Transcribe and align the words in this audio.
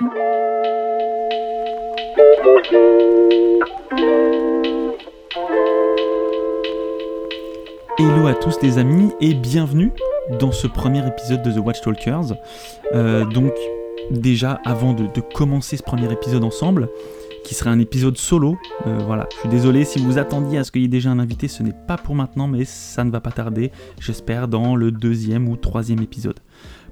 Hello 0.00 0.06
à 8.28 8.34
tous 8.40 8.62
les 8.62 8.78
amis 8.78 9.10
et 9.20 9.34
bienvenue 9.34 9.90
dans 10.38 10.52
ce 10.52 10.68
premier 10.68 11.04
épisode 11.04 11.42
de 11.42 11.50
The 11.50 11.58
Watchtalkers. 11.58 12.34
Euh, 12.94 13.24
donc 13.24 13.52
déjà 14.12 14.60
avant 14.64 14.92
de, 14.92 15.08
de 15.12 15.20
commencer 15.20 15.76
ce 15.76 15.82
premier 15.82 16.12
épisode 16.12 16.44
ensemble, 16.44 16.88
qui 17.42 17.54
serait 17.54 17.70
un 17.70 17.80
épisode 17.80 18.16
solo, 18.16 18.56
euh, 18.86 18.98
voilà, 19.04 19.28
je 19.32 19.38
suis 19.38 19.48
désolé 19.48 19.84
si 19.84 19.98
vous 19.98 20.18
attendiez 20.18 20.58
à 20.58 20.64
ce 20.64 20.70
qu'il 20.70 20.82
y 20.82 20.84
ait 20.84 20.88
déjà 20.88 21.10
un 21.10 21.18
invité, 21.18 21.48
ce 21.48 21.64
n'est 21.64 21.74
pas 21.88 21.96
pour 21.96 22.14
maintenant 22.14 22.46
mais 22.46 22.64
ça 22.64 23.02
ne 23.02 23.10
va 23.10 23.20
pas 23.20 23.32
tarder, 23.32 23.72
j'espère 24.00 24.46
dans 24.46 24.76
le 24.76 24.92
deuxième 24.92 25.48
ou 25.48 25.56
troisième 25.56 26.02
épisode. 26.02 26.38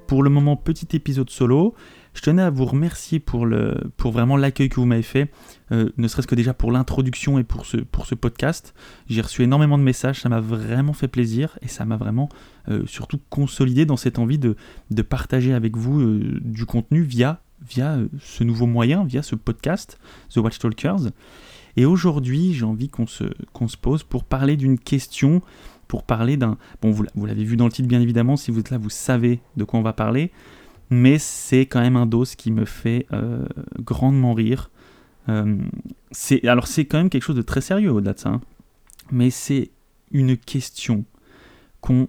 Pour 0.07 0.23
le 0.23 0.29
moment, 0.29 0.55
petit 0.55 0.87
épisode 0.95 1.29
solo. 1.29 1.75
Je 2.17 2.23
tenais 2.23 2.41
à 2.41 2.49
vous 2.49 2.65
remercier 2.65 3.19
pour, 3.19 3.45
le, 3.45 3.91
pour 3.95 4.11
vraiment 4.11 4.37
l'accueil 4.37 4.69
que 4.69 4.77
vous 4.77 4.87
m'avez 4.87 5.03
fait, 5.03 5.29
euh, 5.71 5.91
ne 5.97 6.07
serait-ce 6.07 6.25
que 6.25 6.33
déjà 6.33 6.51
pour 6.51 6.71
l'introduction 6.71 7.37
et 7.37 7.43
pour 7.43 7.67
ce, 7.67 7.77
pour 7.77 8.07
ce 8.07 8.15
podcast. 8.15 8.73
J'ai 9.07 9.21
reçu 9.21 9.43
énormément 9.43 9.77
de 9.77 9.83
messages, 9.83 10.21
ça 10.21 10.27
m'a 10.27 10.39
vraiment 10.39 10.93
fait 10.93 11.07
plaisir 11.07 11.59
et 11.61 11.67
ça 11.67 11.85
m'a 11.85 11.95
vraiment 11.95 12.27
euh, 12.69 12.81
surtout 12.87 13.19
consolidé 13.29 13.85
dans 13.85 13.97
cette 13.97 14.17
envie 14.17 14.39
de, 14.39 14.55
de 14.89 15.01
partager 15.03 15.53
avec 15.53 15.77
vous 15.77 15.99
euh, 15.99 16.39
du 16.41 16.65
contenu 16.65 17.03
via, 17.03 17.39
via 17.61 17.99
ce 18.19 18.43
nouveau 18.43 18.65
moyen, 18.65 19.03
via 19.03 19.21
ce 19.21 19.35
podcast, 19.35 19.99
The 20.33 20.37
Watchtalkers. 20.37 21.11
Et 21.75 21.85
aujourd'hui, 21.85 22.51
j'ai 22.51 22.65
envie 22.65 22.89
qu'on 22.89 23.05
se, 23.05 23.25
qu'on 23.53 23.67
se 23.67 23.77
pose 23.77 24.01
pour 24.01 24.23
parler 24.23 24.57
d'une 24.57 24.79
question, 24.79 25.43
pour 25.87 26.01
parler 26.01 26.35
d'un... 26.35 26.57
Bon, 26.81 26.89
vous 26.89 27.25
l'avez 27.27 27.43
vu 27.43 27.57
dans 27.57 27.65
le 27.65 27.71
titre, 27.71 27.87
bien 27.87 28.01
évidemment, 28.01 28.37
si 28.37 28.49
vous 28.49 28.59
êtes 28.59 28.71
là, 28.71 28.79
vous 28.79 28.89
savez 28.89 29.39
de 29.55 29.63
quoi 29.63 29.79
on 29.79 29.83
va 29.83 29.93
parler 29.93 30.31
mais 30.89 31.19
c'est 31.19 31.65
quand 31.65 31.81
même 31.81 31.95
un 31.95 32.05
dos 32.05 32.25
qui 32.37 32.51
me 32.51 32.65
fait 32.65 33.05
euh, 33.13 33.45
grandement 33.79 34.33
rire. 34.33 34.71
Euh, 35.29 35.57
alors 36.43 36.67
c'est 36.67 36.85
quand 36.85 36.97
même 36.97 37.09
quelque 37.09 37.23
chose 37.23 37.35
de 37.35 37.41
très 37.41 37.61
sérieux 37.61 37.91
au-delà 37.91 38.13
de 38.13 38.19
ça, 38.19 38.29
hein. 38.29 38.41
mais 39.11 39.29
c'est 39.29 39.71
une 40.11 40.37
question 40.37 41.03
qu'on 41.81 42.07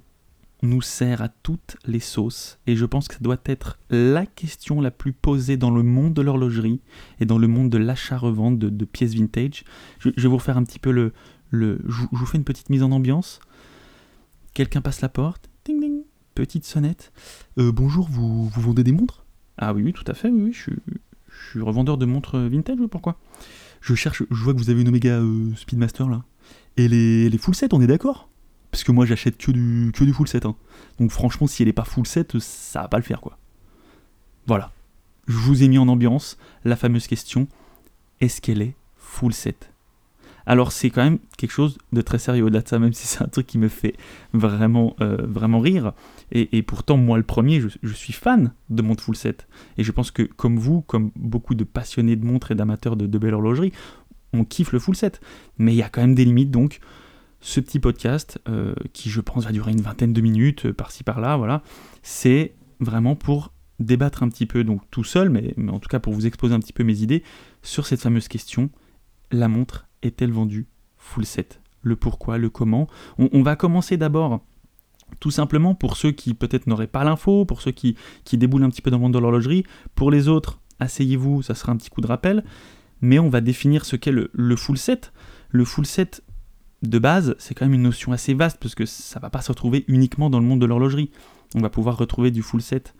nous 0.62 0.82
sert 0.82 1.22
à 1.22 1.28
toutes 1.28 1.76
les 1.86 2.00
sauces, 2.00 2.58
et 2.66 2.74
je 2.74 2.84
pense 2.84 3.06
que 3.08 3.14
ça 3.14 3.20
doit 3.20 3.40
être 3.44 3.78
la 3.90 4.26
question 4.26 4.80
la 4.80 4.90
plus 4.90 5.12
posée 5.12 5.56
dans 5.56 5.70
le 5.70 5.82
monde 5.82 6.14
de 6.14 6.22
l'horlogerie 6.22 6.80
et 7.20 7.26
dans 7.26 7.38
le 7.38 7.46
monde 7.46 7.70
de 7.70 7.78
l'achat-revente 7.78 8.58
de, 8.58 8.84
pièces 8.84 9.14
vintage. 9.14 9.64
Je, 10.00 10.10
vais 10.10 10.28
vous 10.28 10.36
refaire 10.36 10.56
un 10.56 10.64
petit 10.64 10.80
peu 10.80 10.90
le... 10.90 11.12
le 11.50 11.80
je, 11.86 12.02
vous 12.10 12.26
fais 12.26 12.38
une 12.38 12.44
petite 12.44 12.70
mise 12.70 12.82
en 12.82 12.90
ambiance. 12.90 13.40
Quelqu'un 14.54 14.80
passe 14.80 15.00
la 15.00 15.08
porte, 15.08 15.47
petite 16.38 16.64
sonnette. 16.64 17.12
Euh, 17.58 17.72
bonjour, 17.72 18.08
vous, 18.08 18.48
vous 18.48 18.60
vendez 18.60 18.84
des 18.84 18.92
montres? 18.92 19.24
Ah 19.56 19.74
oui, 19.74 19.82
oui, 19.82 19.92
tout 19.92 20.04
à 20.06 20.14
fait, 20.14 20.28
oui, 20.28 20.52
je, 20.52 20.70
suis, 21.50 21.60
revendeur 21.60 21.98
de 21.98 22.06
montres 22.06 22.38
vintage, 22.38 22.78
pourquoi? 22.88 23.18
Je 23.80 23.96
cherche, 23.96 24.22
je 24.30 24.44
vois 24.44 24.54
que 24.54 24.58
vous 24.58 24.70
avez 24.70 24.82
une 24.82 24.88
Omega 24.88 25.18
euh, 25.18 25.52
Speedmaster 25.56 26.08
là. 26.08 26.22
Et 26.76 26.86
les, 26.86 27.28
les 27.28 27.38
full 27.38 27.56
set, 27.56 27.74
on 27.74 27.80
est 27.80 27.88
d'accord? 27.88 28.28
Parce 28.70 28.84
que 28.84 28.92
moi 28.92 29.04
j'achète 29.04 29.36
que 29.36 29.50
du, 29.50 29.90
que 29.92 30.04
du 30.04 30.12
full 30.12 30.28
set. 30.28 30.46
Hein. 30.46 30.54
Donc 31.00 31.10
franchement, 31.10 31.48
si 31.48 31.62
elle 31.62 31.68
est 31.68 31.72
pas 31.72 31.84
full 31.84 32.06
set, 32.06 32.38
ça 32.38 32.82
va 32.82 32.88
pas 32.88 32.98
le 32.98 33.02
faire 33.02 33.20
quoi. 33.20 33.36
Voilà. 34.46 34.70
Je 35.26 35.38
vous 35.38 35.64
ai 35.64 35.68
mis 35.68 35.78
en 35.78 35.88
ambiance 35.88 36.38
la 36.64 36.76
fameuse 36.76 37.08
question 37.08 37.48
est-ce 38.20 38.40
qu'elle 38.40 38.62
est 38.62 38.76
full 38.96 39.32
set? 39.32 39.72
Alors 40.48 40.72
c'est 40.72 40.88
quand 40.88 41.04
même 41.04 41.18
quelque 41.36 41.50
chose 41.50 41.76
de 41.92 42.00
très 42.00 42.18
sérieux 42.18 42.42
au-delà 42.42 42.62
de 42.62 42.68
ça, 42.68 42.78
même 42.78 42.94
si 42.94 43.06
c'est 43.06 43.22
un 43.22 43.28
truc 43.28 43.46
qui 43.46 43.58
me 43.58 43.68
fait 43.68 43.94
vraiment, 44.32 44.96
euh, 45.02 45.18
rire. 45.60 45.92
Et, 46.32 46.62
pourtant, 46.62 46.96
moi 46.96 47.18
le 47.18 47.22
premier, 47.22 47.60
je, 47.60 47.92
suis 47.92 48.14
fan 48.14 48.54
de 48.70 48.80
montres 48.80 49.04
full 49.04 49.14
set. 49.14 49.46
Et 49.76 49.84
je 49.84 49.92
pense 49.92 50.10
que 50.10 50.22
comme 50.22 50.58
vous, 50.58 50.80
comme 50.80 51.10
beaucoup 51.16 51.54
de 51.54 51.64
passionnés 51.64 52.16
de 52.16 52.24
montres 52.24 52.50
et 52.50 52.54
d'amateurs 52.54 52.96
de, 52.96 53.18
belle 53.18 53.34
horlogerie, 53.34 53.72
on 54.32 54.44
kiffe 54.44 54.72
le 54.72 54.78
full 54.78 54.96
set. 54.96 55.20
Mais 55.58 55.74
il 55.74 55.76
y 55.76 55.82
a 55.82 55.90
quand 55.90 56.00
même 56.00 56.14
des 56.14 56.24
limites, 56.24 56.50
donc 56.50 56.80
ce 57.40 57.60
petit 57.60 57.78
podcast, 57.78 58.40
euh, 58.48 58.74
qui 58.94 59.10
je 59.10 59.20
pense 59.20 59.44
va 59.44 59.52
durer 59.52 59.72
une 59.72 59.82
vingtaine 59.82 60.14
de 60.14 60.20
minutes, 60.22 60.64
euh, 60.64 60.72
par-ci 60.72 61.04
par-là, 61.04 61.36
voilà, 61.36 61.62
c'est 62.02 62.54
vraiment 62.80 63.16
pour 63.16 63.52
débattre 63.80 64.22
un 64.22 64.30
petit 64.30 64.46
peu, 64.46 64.64
donc 64.64 64.80
tout 64.90 65.04
seul, 65.04 65.28
mais 65.28 65.54
en 65.68 65.78
tout 65.78 65.88
cas 65.88 66.00
pour 66.00 66.14
vous 66.14 66.26
exposer 66.26 66.54
un 66.54 66.60
petit 66.60 66.72
peu 66.72 66.84
mes 66.84 67.02
idées 67.02 67.22
sur 67.62 67.86
cette 67.86 68.00
fameuse 68.00 68.28
question, 68.28 68.70
la 69.30 69.46
montre 69.46 69.87
est-elle 70.02 70.32
vendue? 70.32 70.66
Full 70.96 71.26
set 71.26 71.60
Le 71.82 71.96
pourquoi, 71.96 72.38
le 72.38 72.50
comment. 72.50 72.86
On, 73.18 73.42
va 73.42 73.56
commencer 73.56 73.96
d'abord 73.96 74.40
tout 75.20 75.30
simplement 75.30 75.74
pour 75.74 75.96
ceux 75.96 76.10
qui 76.10 76.34
peut-être 76.34 76.66
n'auraient 76.66 76.86
pas 76.86 77.04
l'info, 77.04 77.44
pour 77.44 77.62
ceux 77.62 77.70
qui, 77.70 77.96
déboulent 78.32 78.64
un 78.64 78.70
petit 78.70 78.82
peu 78.82 78.90
dans 78.90 78.98
le 78.98 79.02
monde 79.02 79.14
de 79.14 79.18
l'horlogerie. 79.18 79.64
Pour 79.94 80.10
les 80.10 80.28
autres, 80.28 80.60
asseyez-vous, 80.80 81.42
ça 81.42 81.54
sera 81.54 81.72
un 81.72 81.76
petit 81.76 81.90
coup 81.90 82.00
de 82.00 82.06
rappel. 82.06 82.44
Mais 83.00 83.18
on 83.18 83.28
va 83.28 83.40
définir 83.40 83.84
ce 83.84 83.96
qu'est 83.96 84.10
le, 84.10 84.30
le, 84.32 84.56
full 84.56 84.76
set. 84.76 85.12
Le 85.50 85.64
full 85.64 85.86
set, 85.86 86.22
de 86.82 86.98
base, 86.98 87.34
c'est 87.38 87.54
quand 87.54 87.64
même 87.64 87.74
une 87.74 87.82
notion 87.82 88.12
assez 88.12 88.34
vaste 88.34 88.58
parce 88.60 88.74
que 88.74 88.86
ça 88.86 89.18
va 89.20 89.30
pas 89.30 89.40
se 89.40 89.50
retrouver 89.50 89.84
uniquement 89.88 90.30
dans 90.30 90.38
le 90.40 90.46
monde 90.46 90.60
de 90.60 90.66
l'horlogerie. 90.66 91.10
On 91.54 91.60
va 91.60 91.70
pouvoir 91.70 91.96
retrouver 91.96 92.30
du 92.30 92.42
full 92.42 92.62
set 92.62 92.94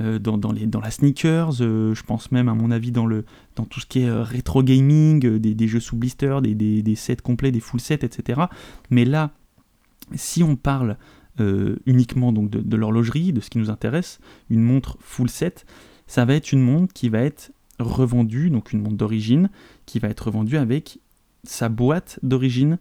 euh, 0.00 0.18
dans, 0.18 0.50
les, 0.50 0.66
dans 0.66 0.80
la 0.80 0.90
sneakers, 0.90 1.60
euh, 1.60 1.94
je 1.94 2.02
pense 2.02 2.32
même 2.32 2.48
à 2.48 2.54
mon 2.54 2.72
avis 2.72 2.90
dans, 2.90 3.06
le, 3.06 3.24
dans 3.54 3.64
tout 3.64 3.78
ce 3.78 3.86
qui 3.86 4.00
est 4.00 4.08
euh, 4.08 4.24
rétro 4.24 4.64
gaming, 4.64 5.38
des, 5.38 5.68
jeux 5.68 5.78
sous 5.78 5.96
blister, 5.96 6.40
des, 6.42 6.82
des, 6.82 6.94
sets 6.96 7.16
complets, 7.16 7.52
des 7.52 7.60
full 7.60 7.80
sets, 7.80 8.00
etc. 8.02 8.42
Mais 8.90 9.04
là, 9.04 9.30
si 10.14 10.42
on 10.42 10.56
parle 10.56 10.96
uniquement 11.86 12.32
donc 12.32 12.48
de, 12.48 12.76
l'horlogerie, 12.76 13.32
de 13.32 13.40
ce 13.40 13.50
qui 13.50 13.58
nous 13.58 13.68
intéresse, 13.68 14.20
une 14.50 14.62
montre 14.62 14.96
full 15.00 15.28
set, 15.28 15.66
ça 16.06 16.24
va 16.24 16.34
être 16.34 16.52
une 16.52 16.62
montre 16.62 16.94
qui 16.94 17.08
va 17.08 17.22
être 17.22 17.50
revendue, 17.80 18.50
donc 18.50 18.72
une 18.72 18.80
montre 18.80 18.96
d'origine, 18.96 19.50
qui 19.84 19.98
va 19.98 20.08
être 20.08 20.26
revendue 20.26 20.58
avec 20.58 21.00
sa 21.42 21.68
boîte 21.68 22.20
d'origine 22.22 22.78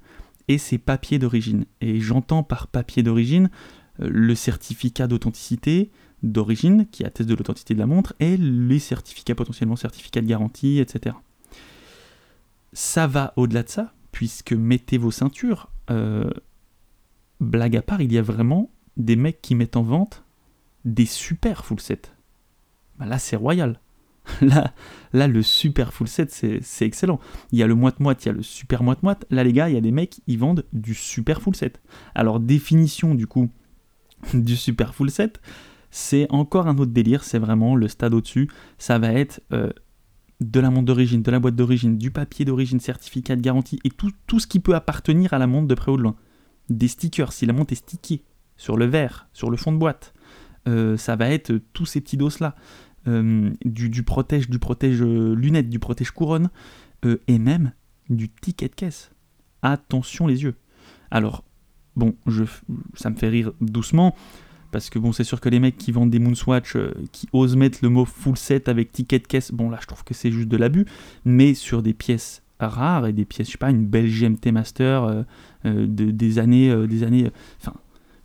et 0.50 0.59
ses 0.59 0.78
papiers 0.78 1.18
d'origine. 1.18 1.66
Et 1.81 2.00
j'entends 2.00 2.44
par 2.44 2.68
papier 2.68 3.01
d'origine 3.01 3.50
le 3.97 4.35
certificat 4.35 5.07
d'authenticité, 5.07 5.90
d'origine 6.23 6.88
qui 6.89 7.03
atteste 7.03 7.29
de 7.29 7.35
l'authenticité 7.35 7.73
de 7.73 7.79
la 7.79 7.85
montre 7.85 8.13
et 8.19 8.38
les 8.38 8.79
certificats 8.79 9.35
potentiellement 9.35 9.75
certificats 9.75 10.22
de 10.22 10.28
garantie, 10.28 10.79
etc. 10.79 11.16
Ça 12.72 13.06
va 13.06 13.34
au-delà 13.35 13.63
de 13.63 13.69
ça, 13.69 13.94
puisque 14.11 14.53
mettez 14.53 14.97
vos 14.97 15.12
ceintures. 15.12 15.69
Euh, 15.91 16.31
blague 17.39 17.75
à 17.75 17.81
part, 17.81 18.01
il 18.01 18.12
y 18.12 18.17
a 18.17 18.22
vraiment 18.22 18.72
des 18.97 19.16
mecs 19.16 19.41
qui 19.41 19.53
mettent 19.53 19.75
en 19.75 19.83
vente 19.83 20.23
des 20.85 21.06
super 21.06 21.66
full 21.66 21.79
sets. 21.79 22.01
Bah 22.97 23.06
là, 23.06 23.19
c'est 23.19 23.35
royal. 23.35 23.79
Là, 24.41 24.73
là, 25.12 25.28
le 25.28 25.44
super 25.44 25.94
full 25.94 26.07
set, 26.07 26.31
c'est 26.31 26.85
excellent. 26.85 27.19
Il 27.51 27.59
y 27.59 27.63
a 27.63 27.67
le 27.67 27.75
moite-moite, 27.75 28.23
il 28.23 28.28
y 28.28 28.29
a 28.29 28.33
le 28.33 28.41
super 28.41 28.81
moite-moite. 28.81 29.25
Là, 29.29 29.44
les 29.44 29.51
gars, 29.51 29.67
il 29.67 29.75
y 29.75 29.78
a 29.78 29.81
des 29.81 29.91
mecs, 29.91 30.22
ils 30.28 30.39
vendent 30.39 30.66
du 30.72 30.94
super 30.94 31.41
full 31.41 31.57
set. 31.57 31.81
Alors, 32.16 32.39
définition 32.39 33.16
du 33.16 33.28
coup 33.28 33.50
du 34.33 34.56
super 34.56 34.95
full 34.95 35.12
set, 35.12 35.41
c'est 35.96 36.26
encore 36.31 36.68
un 36.68 36.80
autre 36.80 36.92
délire, 36.92 37.24
c'est 37.24 37.38
vraiment 37.38 37.76
le 37.76 37.88
stade 37.88 38.16
au-dessus. 38.16 38.50
Ça 38.80 38.98
va 38.98 39.14
être 39.14 39.42
euh, 39.54 39.72
de 40.42 40.59
la 40.59 40.72
montre 40.72 40.86
d'origine, 40.86 41.22
de 41.22 41.30
la 41.30 41.40
boîte 41.40 41.56
d'origine, 41.56 42.00
du 42.00 42.09
papier 42.09 42.46
d'origine, 42.46 42.80
certificat 42.80 43.36
de 43.36 43.42
garantie 43.42 43.80
et 43.84 43.92
tout, 43.92 44.40
ce 44.40 44.48
qui 44.48 44.59
peut 44.59 44.74
appartenir 44.74 45.34
à 45.34 45.38
la 45.38 45.46
montre 45.46 45.68
de 45.68 45.76
près 45.76 45.92
ou 45.92 45.98
de 45.98 46.02
loin. 46.02 46.16
Des 46.72 46.88
stickers, 46.88 47.31
si 47.31 47.46
la 47.46 47.54
montre 47.54 47.74
est 47.74 47.76
stickée 47.76 48.24
sur 48.58 48.76
le 48.76 48.86
verre, 48.86 49.28
sur 49.34 49.52
le 49.52 49.58
fond 49.58 49.72
de 49.72 49.78
boîte. 49.78 50.16
Euh, 50.68 50.98
ça 50.98 51.16
va 51.16 51.30
être 51.30 51.54
tous 51.74 51.86
ces 51.86 52.02
petits 52.02 52.18
dos-là. 52.18 52.56
Euh, 53.08 53.52
du, 53.64 54.02
protège, 54.02 54.50
du 54.50 54.58
protège 54.58 55.04
lunette, 55.04 55.70
du 55.70 55.78
protège 55.78 56.10
couronne 56.10 56.50
et 57.28 57.38
même 57.38 57.72
du 58.10 58.30
ticket 58.30 58.68
de 58.68 58.74
caisse. 58.74 59.12
Attention 59.62 60.25
les 60.25 60.42
yeux. 60.42 60.56
Alors, 61.12 61.44
bon, 61.96 62.16
je, 62.25 62.46
ça 62.96 63.12
me 63.12 63.16
fait 63.16 63.30
rire 63.30 63.52
doucement. 63.62 64.16
Parce 64.73 64.89
que 64.89 64.97
bon, 64.97 65.11
c'est 65.11 65.23
sûr 65.23 65.39
que 65.39 65.50
les 65.50 65.59
mecs 65.59 65.78
qui 65.78 65.91
vendent 65.91 66.09
des 66.09 66.17
Moonswatch, 66.17 66.75
euh, 66.75 66.95
qui 67.11 67.29
osent 67.31 67.56
mettre 67.56 67.78
le 67.84 67.89
mot 67.89 68.06
full 68.06 68.35
set 68.35 68.67
avec 68.67 68.91
ticket 68.91 69.19
de 69.19 69.28
caisse, 69.28 69.51
bon 69.51 69.69
là 69.69 69.78
je 69.79 69.85
trouve 69.85 70.03
que 70.03 70.16
c'est 70.16 70.31
juste 70.31 70.47
de 70.47 70.57
l'abus. 70.57 70.88
Mais 71.25 71.53
sur 71.53 71.83
des 71.83 71.94
pièces 71.94 72.42
rares 72.59 73.06
et 73.06 73.13
des 73.13 73.24
pièces, 73.24 73.48
je 73.48 73.51
sais 73.51 73.57
pas, 73.59 73.69
une 73.69 73.86
belle 73.86 74.09
GMT 74.09 74.51
Master 74.51 75.03
euh, 75.03 75.24
euh, 75.65 75.86
de, 75.86 76.09
des 76.09 76.39
années, 76.39 76.88
des 76.88 77.03
années, 77.03 77.30
enfin, 77.62 77.75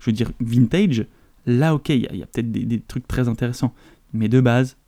je 0.01 0.07
veux 0.07 0.13
dire 0.13 0.33
vintage, 0.41 1.05
là 1.45 1.75
ok, 1.75 1.91
il 1.91 2.17
y 2.17 2.23
a, 2.23 2.27
peut-être 2.27 2.51
des, 2.51 2.81
trucs 2.81 3.07
très 3.07 3.29
intéressants. 3.29 3.75
Mais 4.15 4.31
de 4.31 4.41
base, 4.41 4.79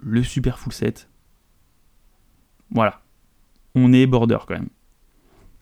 le 0.00 0.22
super 0.22 0.58
full 0.58 0.72
set, 0.72 1.10
voilà, 2.70 3.02
on 3.74 3.92
est 3.92 4.06
border 4.06 4.38
quand 4.48 4.54
même. 4.54 4.70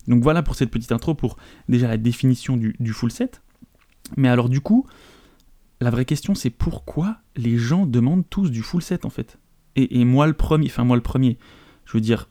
Donc 0.07 0.23
voilà 0.23 0.41
pour 0.41 0.55
cette 0.55 0.71
petite 0.71 0.93
intro 0.93 1.15
pour 1.15 1.35
déjà 1.67 1.89
la 1.89 1.97
définition 1.97 2.55
du, 2.55 2.77
du 2.79 2.93
full 2.93 3.11
set. 3.11 3.41
Mais 4.15 4.29
alors 4.29 4.47
du 4.47 4.61
coup, 4.61 4.87
la 5.81 5.89
vraie 5.89 6.05
question, 6.05 6.35
c'est 6.35 6.49
pourquoi 6.49 7.17
les 7.35 7.57
gens 7.57 7.85
demandent 7.85 8.29
tous 8.29 8.51
du 8.51 8.61
full 8.61 8.81
set 8.81 9.05
en 9.05 9.09
fait? 9.09 9.39
Et, 9.75 10.03
moi 10.03 10.27
le 10.27 10.33
premier, 10.33 10.65
enfin 10.65 10.83
moi 10.83 10.97
le 10.97 11.01
premier, 11.01 11.37
je 11.85 11.93
veux 11.93 12.01
dire, 12.01 12.29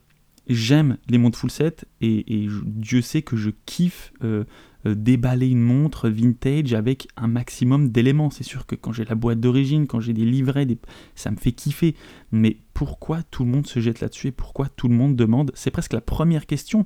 j'aime 0.49 0.99
les 1.09 1.17
montres 1.17 1.39
full 1.39 1.50
set 1.50 1.87
et, 2.00 2.49
Dieu 2.65 3.00
sait 3.00 3.23
que 3.23 3.37
je 3.37 3.50
kiffe 3.65 4.12
euh, 4.23 4.45
euh, 4.87 4.95
déballer 4.95 5.49
une 5.49 5.62
montre 5.62 6.09
vintage 6.11 6.75
avec 6.75 7.09
un 7.17 7.27
maximum 7.27 7.91
d'éléments. 7.91 8.31
C'est 8.31 8.45
sûr 8.45 8.67
que 8.67 8.75
quand 8.75 8.93
j'ai 8.93 9.05
la 9.05 9.15
boîte 9.15 9.41
d'origine, 9.41 9.87
quand 9.87 10.01
j'ai 10.01 10.12
des 10.12 10.25
livrets, 10.25 10.67
ça 11.15 11.31
me 11.31 11.37
fait 11.37 11.53
kiffer. 11.53 11.94
Mais 12.33 12.59
pourquoi 12.75 13.23
tout 13.23 13.44
le 13.44 13.51
monde 13.51 13.67
se 13.67 13.81
jette 13.81 14.01
là-dessus 14.01 14.29
et 14.29 14.33
pourquoi 14.33 14.69
tout 14.69 14.89
le 14.89 14.94
monde 14.94 15.17
demande? 15.17 15.53
C'est 15.55 15.71
presque 15.71 15.94
la 15.94 16.01
première 16.01 16.47
question, 16.47 16.85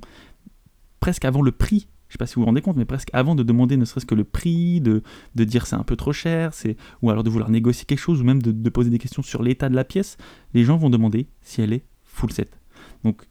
presque 1.01 1.25
avant 1.25 1.41
le 1.41 1.51
prix. 1.51 1.87
Je 2.13 2.15
sais 2.15 2.19
pas 2.19 2.27
si 2.27 2.35
vous 2.35 2.41
vous 2.41 2.45
rendez 2.45 2.61
compte, 2.61 2.75
mais 2.77 2.85
presque 2.85 3.09
avant 3.11 3.33
de 3.33 3.41
demander 3.41 3.75
ne 3.75 3.85
serait-ce 3.85 4.05
que 4.05 4.13
le 4.13 4.23
prix, 4.23 4.79
de, 4.81 5.01
de 5.33 5.43
dire 5.45 5.65
c'est 5.65 5.75
un 5.75 5.81
peu 5.81 5.95
trop 5.95 6.13
cher, 6.13 6.53
c'est 6.53 6.77
ou 7.01 7.09
alors 7.09 7.23
de 7.23 7.29
vouloir 7.31 7.49
négocier 7.49 7.85
quelque 7.85 7.97
chose, 7.97 8.21
ou 8.21 8.23
même 8.23 8.39
de, 8.39 8.69
poser 8.69 8.91
des 8.91 8.99
questions 8.99 9.23
sur 9.23 9.41
l'état 9.41 9.67
de 9.67 9.75
la 9.75 9.83
pièce, 9.83 10.17
les 10.53 10.63
gens 10.63 10.77
vont 10.77 10.91
demander 10.91 11.25
si 11.41 11.63
elle 11.63 11.73
est 11.73 11.83
full 12.03 12.31
set. 12.31 12.59
Donc 13.03 13.23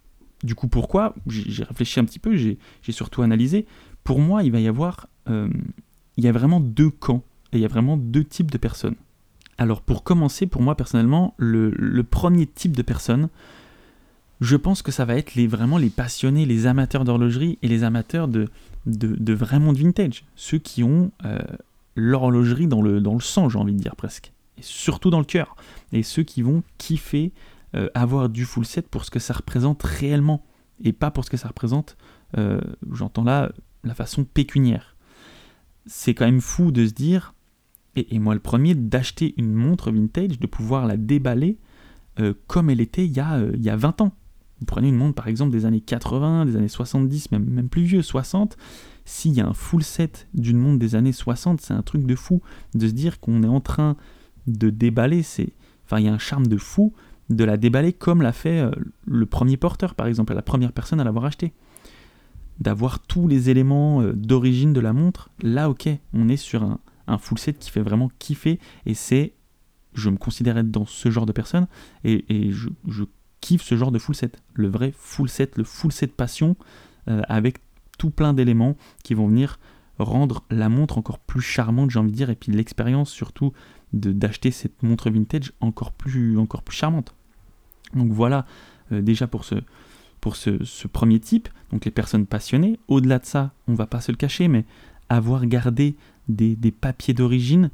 du 0.42 0.56
coup, 0.56 0.66
pourquoi? 0.66 1.14
J'ai 1.28 1.62
réfléchi 1.62 2.00
un 2.00 2.04
petit 2.04 2.18
peu, 2.18 2.34
j'ai 2.34 2.58
surtout 2.88 3.22
analysé. 3.22 3.66
Pour 4.02 4.18
moi, 4.18 4.42
il 4.42 4.50
va 4.50 4.58
y 4.58 4.66
avoir, 4.66 5.06
euh, 5.28 5.48
il 6.16 6.24
y 6.24 6.26
a 6.26 6.32
vraiment 6.32 6.58
deux 6.58 6.90
camps 6.90 7.22
et 7.52 7.58
il 7.58 7.60
y 7.60 7.64
a 7.64 7.68
vraiment 7.68 7.96
deux 7.96 8.24
types 8.24 8.50
de 8.50 8.58
personnes. 8.58 8.96
Alors 9.58 9.80
pour 9.80 10.02
commencer, 10.02 10.48
pour 10.48 10.60
moi 10.60 10.74
personnellement, 10.76 11.36
le, 11.38 12.02
premier 12.02 12.48
type 12.48 12.76
de 12.76 12.82
personnes, 12.82 13.28
je 14.42 14.56
pense 14.56 14.82
que 14.82 14.90
ça 14.90 15.04
va 15.04 15.14
être 15.14 15.38
vraiment 15.46 15.78
les 15.78 15.88
passionnés, 15.88 16.46
les 16.46 16.66
amateurs 16.66 17.04
d'horlogerie 17.04 17.60
et 17.62 17.68
les 17.68 17.84
amateurs 17.84 18.26
de, 18.26 18.48
vraiment 18.84 19.72
de 19.72 19.78
vintage. 19.78 20.24
Ceux 20.34 20.58
qui 20.58 20.82
ont 20.82 21.12
euh, 21.24 21.38
l'horlogerie 21.94 22.66
dans 22.66 22.82
le, 22.82 23.00
sang, 23.20 23.48
j'ai 23.48 23.58
envie 23.58 23.72
de 23.72 23.78
dire 23.78 23.94
presque. 23.94 24.32
Et 24.58 24.62
surtout 24.62 25.10
dans 25.10 25.20
le 25.20 25.24
cœur. 25.24 25.54
Et 25.92 26.02
ceux 26.02 26.24
qui 26.24 26.42
vont 26.42 26.64
kiffer 26.76 27.30
euh, 27.76 27.88
avoir 27.94 28.28
du 28.28 28.44
full 28.44 28.66
set 28.66 28.88
pour 28.88 29.04
ce 29.04 29.12
que 29.12 29.20
ça 29.20 29.32
représente 29.32 29.80
réellement 29.84 30.44
et 30.82 30.92
pas 30.92 31.12
pour 31.12 31.24
ce 31.24 31.30
que 31.30 31.36
ça 31.36 31.46
représente, 31.46 31.96
euh, 32.36 32.60
j'entends 32.90 33.22
là 33.22 33.52
la 33.84 33.94
façon 33.94 34.24
pécuniaire. 34.24 34.96
C'est 35.86 36.14
quand 36.14 36.24
même 36.24 36.40
fou 36.40 36.72
de 36.72 36.84
se 36.84 36.92
dire, 36.92 37.32
et, 37.94 38.18
moi 38.18 38.34
le 38.34 38.40
premier, 38.40 38.74
d'acheter 38.74 39.34
une 39.36 39.54
montre 39.54 39.92
vintage, 39.92 40.40
de 40.40 40.46
pouvoir 40.48 40.86
la 40.86 40.96
déballer 40.96 41.58
comme 42.46 42.68
elle 42.68 42.82
était 42.82 43.06
il 43.06 43.12
y, 43.12 43.20
a, 43.20 43.40
il 43.54 43.62
y 43.62 43.70
a 43.70 43.76
20 43.76 44.02
ans. 44.02 44.12
Vous 44.62 44.66
prenez 44.66 44.90
une 44.90 44.96
montre 44.96 45.16
par 45.16 45.26
exemple 45.26 45.50
des 45.50 45.66
années 45.66 45.80
80, 45.80 46.46
des 46.46 46.54
années 46.54 46.68
70, 46.68 47.32
même, 47.32 47.44
même 47.44 47.68
plus 47.68 47.82
vieux, 47.82 48.00
60. 48.00 48.56
S'il 49.04 49.32
y 49.32 49.40
a 49.40 49.46
un 49.48 49.54
full 49.54 49.82
set 49.82 50.28
d'une 50.34 50.56
montre 50.56 50.78
des 50.78 50.94
années 50.94 51.10
60, 51.12 51.60
c'est 51.60 51.74
un 51.74 51.82
truc 51.82 52.06
de 52.06 52.14
fou. 52.14 52.42
De 52.74 52.86
se 52.86 52.92
dire 52.92 53.18
qu'on 53.18 53.42
est 53.42 53.48
en 53.48 53.60
train 53.60 53.96
de 54.46 54.70
déballer, 54.70 55.24
c'est. 55.24 55.52
Enfin, 55.84 55.98
il 55.98 56.06
y 56.06 56.08
a 56.08 56.12
un 56.12 56.18
charme 56.18 56.46
de 56.46 56.58
fou 56.58 56.92
de 57.28 57.42
la 57.42 57.56
déballer 57.56 57.92
comme 57.92 58.22
l'a 58.22 58.32
fait 58.32 58.60
euh, 58.60 58.70
le 59.04 59.26
premier 59.26 59.56
porteur, 59.56 59.96
par 59.96 60.06
exemple, 60.06 60.32
la 60.32 60.42
première 60.42 60.72
personne 60.72 61.00
à 61.00 61.04
l'avoir 61.04 61.24
acheté. 61.24 61.52
D'avoir 62.60 63.00
tous 63.00 63.26
les 63.26 63.50
éléments 63.50 64.00
euh, 64.00 64.12
d'origine 64.12 64.72
de 64.72 64.80
la 64.80 64.92
montre, 64.92 65.30
là, 65.42 65.68
ok, 65.68 65.88
on 66.12 66.28
est 66.28 66.36
sur 66.36 66.62
un, 66.62 66.78
full 67.18 67.38
set 67.38 67.58
qui 67.58 67.72
fait 67.72 67.82
vraiment 67.82 68.12
kiffer, 68.20 68.60
et 68.86 68.94
c'est, 68.94 69.34
je 69.94 70.08
me 70.08 70.18
considère 70.18 70.56
être 70.56 70.70
dans 70.70 70.86
ce 70.86 71.10
genre 71.10 71.26
de 71.26 71.32
personne, 71.32 71.66
et, 72.04 72.52
je, 72.52 72.68
kiffe 73.42 73.62
ce 73.62 73.76
genre 73.76 73.92
de 73.92 73.98
full 73.98 74.14
set, 74.14 74.38
le 74.54 74.68
vrai 74.68 74.94
full 74.96 75.28
set, 75.28 75.58
le 75.58 75.64
full 75.64 75.92
set 75.92 76.14
passion, 76.14 76.56
euh, 77.08 77.20
avec 77.28 77.58
tout 77.98 78.08
plein 78.10 78.32
d'éléments 78.32 78.76
qui 79.04 79.12
vont 79.12 79.26
venir 79.28 79.58
rendre 79.98 80.44
la 80.50 80.70
montre 80.70 80.96
encore 80.96 81.18
plus 81.18 81.42
charmante, 81.42 81.90
j'ai 81.90 81.98
envie 81.98 82.12
de 82.12 82.16
dire, 82.16 82.30
et 82.30 82.36
puis 82.36 82.52
l'expérience 82.52 83.10
surtout 83.10 83.52
d'acheter 83.92 84.50
cette 84.50 84.82
montre 84.82 85.10
vintage 85.10 85.52
encore 85.60 85.92
plus, 85.92 86.38
encore 86.38 86.62
plus 86.62 86.76
charmante. 86.76 87.14
Donc 87.94 88.10
voilà 88.10 88.46
euh, 88.90 89.02
déjà 89.02 89.26
pour, 89.26 89.44
ce, 89.44 89.56
pour 90.20 90.36
ce, 90.36 90.86
premier 90.86 91.20
type, 91.20 91.48
donc 91.70 91.84
les 91.84 91.90
personnes 91.90 92.26
passionnées. 92.26 92.78
Au-delà 92.88 93.18
de 93.18 93.26
ça, 93.26 93.52
on 93.68 93.74
va 93.74 93.86
pas 93.86 94.00
se 94.00 94.10
le 94.10 94.16
cacher, 94.16 94.48
mais 94.48 94.64
avoir 95.08 95.46
gardé 95.46 95.96
des, 96.28 96.56
papiers 96.70 97.12
d'origine, 97.12 97.70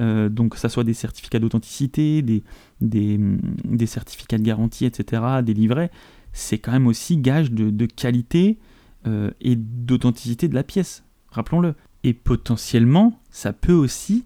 euh, 0.00 0.28
donc 0.28 0.52
que 0.52 0.58
ce 0.58 0.68
soit 0.68 0.84
des 0.84 0.94
certificats 0.94 1.38
d'authenticité, 1.38 2.22
des, 2.22 2.42
des, 2.80 3.86
certificats 3.86 4.38
de 4.38 4.42
garantie, 4.42 4.84
etc., 4.86 5.22
des 5.42 5.54
livrets, 5.54 5.90
c'est 6.32 6.58
quand 6.58 6.72
même 6.72 6.86
aussi 6.86 7.16
gage 7.16 7.52
de, 7.52 7.86
qualité 7.86 8.58
euh, 9.06 9.30
et 9.40 9.56
d'authenticité 9.56 10.48
de 10.48 10.54
la 10.54 10.62
pièce, 10.62 11.04
rappelons-le. 11.30 11.74
Et 12.02 12.14
potentiellement, 12.14 13.20
ça 13.30 13.52
peut 13.52 13.74
aussi 13.74 14.24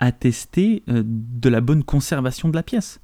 attester 0.00 0.82
de 0.88 1.48
la 1.48 1.60
bonne 1.60 1.84
conservation 1.84 2.48
de 2.48 2.56
la 2.56 2.64
pièce. 2.64 3.00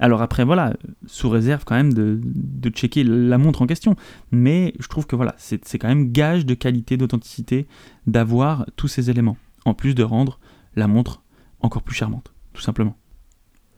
Alors 0.00 0.22
après, 0.22 0.44
voilà, 0.44 0.72
sous 1.06 1.28
réserve 1.28 1.64
quand 1.64 1.76
même 1.76 1.92
de, 1.92 2.70
checker 2.70 3.04
la 3.04 3.36
montre 3.38 3.62
en 3.62 3.66
question. 3.66 3.94
Mais 4.32 4.74
je 4.80 4.88
trouve 4.88 5.06
que 5.06 5.14
voilà, 5.14 5.34
c'est 5.36 5.78
quand 5.78 5.88
même 5.88 6.10
gage 6.10 6.46
de 6.46 6.54
qualité, 6.54 6.96
d'authenticité 6.96 7.66
d'avoir 8.06 8.66
tous 8.76 8.88
ces 8.88 9.10
éléments. 9.10 9.36
En 9.66 9.74
plus 9.74 9.94
de 9.94 10.02
rendre 10.02 10.40
la 10.76 10.86
montre 10.86 11.22
encore 11.60 11.82
plus 11.82 11.94
charmante, 11.94 12.32
tout 12.52 12.62
simplement. 12.62 12.96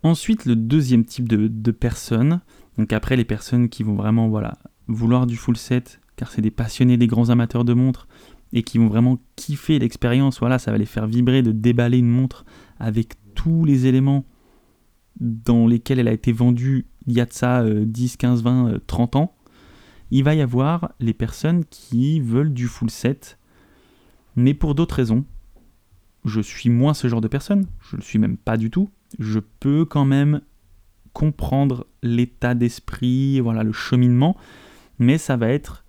Ensuite, 0.03 0.47
le 0.47 0.57
deuxième 0.57 1.05
type 1.05 1.29
de, 1.29 1.71
personnes, 1.71 2.41
donc 2.77 2.93
après 2.93 3.17
les 3.17 3.25
personnes 3.25 3.69
qui 3.69 3.83
vont 3.83 3.95
vraiment 3.95 4.29
voilà, 4.29 4.59
vouloir 4.89 5.27
du 5.27 5.37
full 5.37 5.57
set, 5.57 6.01
car 6.17 6.31
c'est 6.31 6.43
des 6.43 6.51
passionnés, 6.51 6.97
des 6.97 7.07
grands 7.07 7.31
amateurs 7.31 7.65
de 7.65 7.73
montres, 7.73 8.09
et 8.53 8.63
qui 8.63 8.79
vont 8.79 8.89
vraiment 8.89 9.19
kiffer 9.37 9.79
l'expérience, 9.79 10.41
voilà, 10.41 10.59
ça 10.59 10.73
va 10.73 10.79
les 10.79 10.87
faire 10.87 11.07
vibrer 11.07 11.43
de 11.43 11.53
déballer 11.53 11.99
une 11.99 12.09
montre 12.09 12.45
avec 12.79 13.15
tous 13.35 13.65
les 13.65 13.87
éléments 13.87 14.25
dans 15.21 15.67
lesquels 15.67 15.99
elle 15.99 16.09
a 16.09 16.13
été 16.13 16.33
vendue 16.33 16.87
il 17.07 17.15
y 17.15 17.21
a 17.21 17.27
de 17.27 17.33
ça 17.33 17.65
10, 17.65 18.17
15, 18.17 18.43
20, 18.43 18.87
30 18.87 19.17
ans, 19.17 19.35
il 20.11 20.25
va 20.25 20.35
y 20.35 20.43
avoir 20.43 20.93
les 21.01 21.15
personnes 21.15 21.65
qui 21.65 22.21
veulent 22.21 22.53
du 22.53 22.67
full 22.67 22.91
set, 22.91 23.39
mais 24.37 24.55
pour 24.55 24.75
d'autres 24.75 24.97
raisons. 24.97 25.25
Je 26.25 26.41
suis 26.41 26.71
moins 26.71 26.95
ce 26.95 27.09
genre 27.09 27.21
de 27.21 27.29
personne, 27.29 27.67
je 27.81 27.97
le 27.97 28.03
suis 28.03 28.19
même 28.19 28.37
pas 28.37 28.57
du 28.57 28.71
tout. 28.71 28.91
Je 29.19 29.41
peux 29.41 29.85
quand 29.85 30.05
même 30.05 30.41
comprendre 31.13 31.87
l'état 32.03 32.55
d'esprit, 32.55 33.41
voilà 33.41 33.63
le 33.63 33.73
cheminement, 33.73 34.37
mais 34.99 35.19
ça 35.19 35.37
va 35.37 35.49
être 35.49 35.85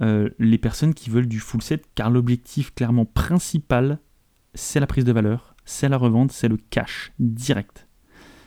euh, 0.00 0.28
les 0.38 0.58
personnes 0.58 0.94
qui 0.94 1.10
veulent 1.10 1.26
du 1.26 1.40
full 1.40 1.62
set, 1.62 1.84
car 1.94 2.10
l'objectif 2.10 2.74
clairement 2.74 3.04
principal, 3.04 3.98
c'est 4.54 4.80
la 4.80 4.86
prise 4.86 5.04
de 5.04 5.12
valeur, 5.12 5.56
c'est 5.64 5.88
la 5.88 5.96
revente, 5.96 6.32
c'est 6.32 6.48
le 6.48 6.58
cash 6.70 7.12
direct. 7.18 7.88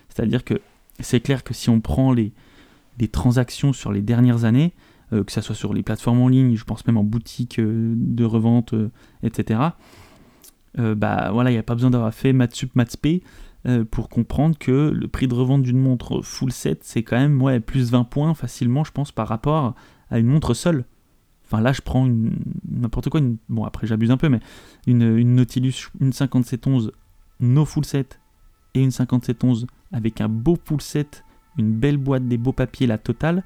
C'est-à-dire 0.10 0.44
que 0.44 0.62
c'est 1.00 1.20
clair 1.20 1.44
que 1.44 1.54
si 1.54 1.70
on 1.70 1.82
prend 1.82 2.14
les, 2.14 2.34
transactions 3.12 3.74
sur 3.74 3.92
les 3.92 4.02
dernières 4.02 4.46
années, 4.46 4.74
euh, 5.12 5.24
que 5.24 5.32
ce 5.32 5.42
soit 5.42 5.56
sur 5.56 5.74
les 5.74 5.82
plateformes 5.82 6.22
en 6.22 6.28
ligne, 6.28 6.56
je 6.56 6.64
pense 6.64 6.86
même 6.86 6.98
en 6.98 7.04
boutique 7.04 7.60
euh, 7.60 7.94
de 7.98 8.24
revente, 8.24 8.76
euh, 10.80 10.96
bah 10.96 11.30
voilà, 11.32 11.52
il 11.52 11.54
n'y 11.54 11.60
a 11.60 11.64
pas 11.64 11.76
besoin 11.76 11.90
d'avoir 11.90 12.14
fait 12.14 12.34
Matsup 12.34 12.76
Matspay 12.76 13.22
pour 13.92 14.10
comprendre 14.10 14.58
que 14.58 14.90
le 14.90 15.08
prix 15.08 15.28
de 15.28 15.36
revente 15.36 15.62
d'une 15.62 15.78
montre 15.78 16.24
full 16.24 16.52
set, 16.52 16.80
c'est 16.84 17.04
quand 17.04 17.18
même 17.18 17.40
ouais, 17.44 17.60
plus 17.60 17.92
20 17.92 18.06
points 18.06 18.34
facilement, 18.34 18.84
je 18.84 18.92
pense, 18.92 19.12
par 19.12 19.28
rapport 19.28 19.76
à 20.10 20.18
une 20.18 20.26
montre 20.26 20.56
seule. 20.56 20.84
Enfin 21.46 21.62
là, 21.62 21.72
je 21.72 21.82
prends 21.82 22.10
n'importe 22.68 23.10
quoi, 23.10 23.22
bon 23.50 23.64
après 23.64 23.86
j'abuse 23.86 24.10
un 24.10 24.18
peu, 24.18 24.30
mais 24.30 24.40
une, 24.88 25.16
une 25.16 25.36
Nautilus, 25.36 25.90
une 26.00 26.12
5711 26.12 26.92
no 27.40 27.66
full 27.66 27.86
set 27.86 28.20
et 28.74 28.82
une 28.82 28.92
5711 28.92 29.68
avec 29.92 30.22
un 30.22 30.30
beau 30.30 30.58
full 30.64 30.82
set, 30.82 31.24
une 31.58 31.74
belle 31.74 31.98
boîte, 31.98 32.28
des 32.28 32.38
beaux 32.38 32.54
papiers, 32.54 32.88
la 32.88 32.98
totale, 32.98 33.44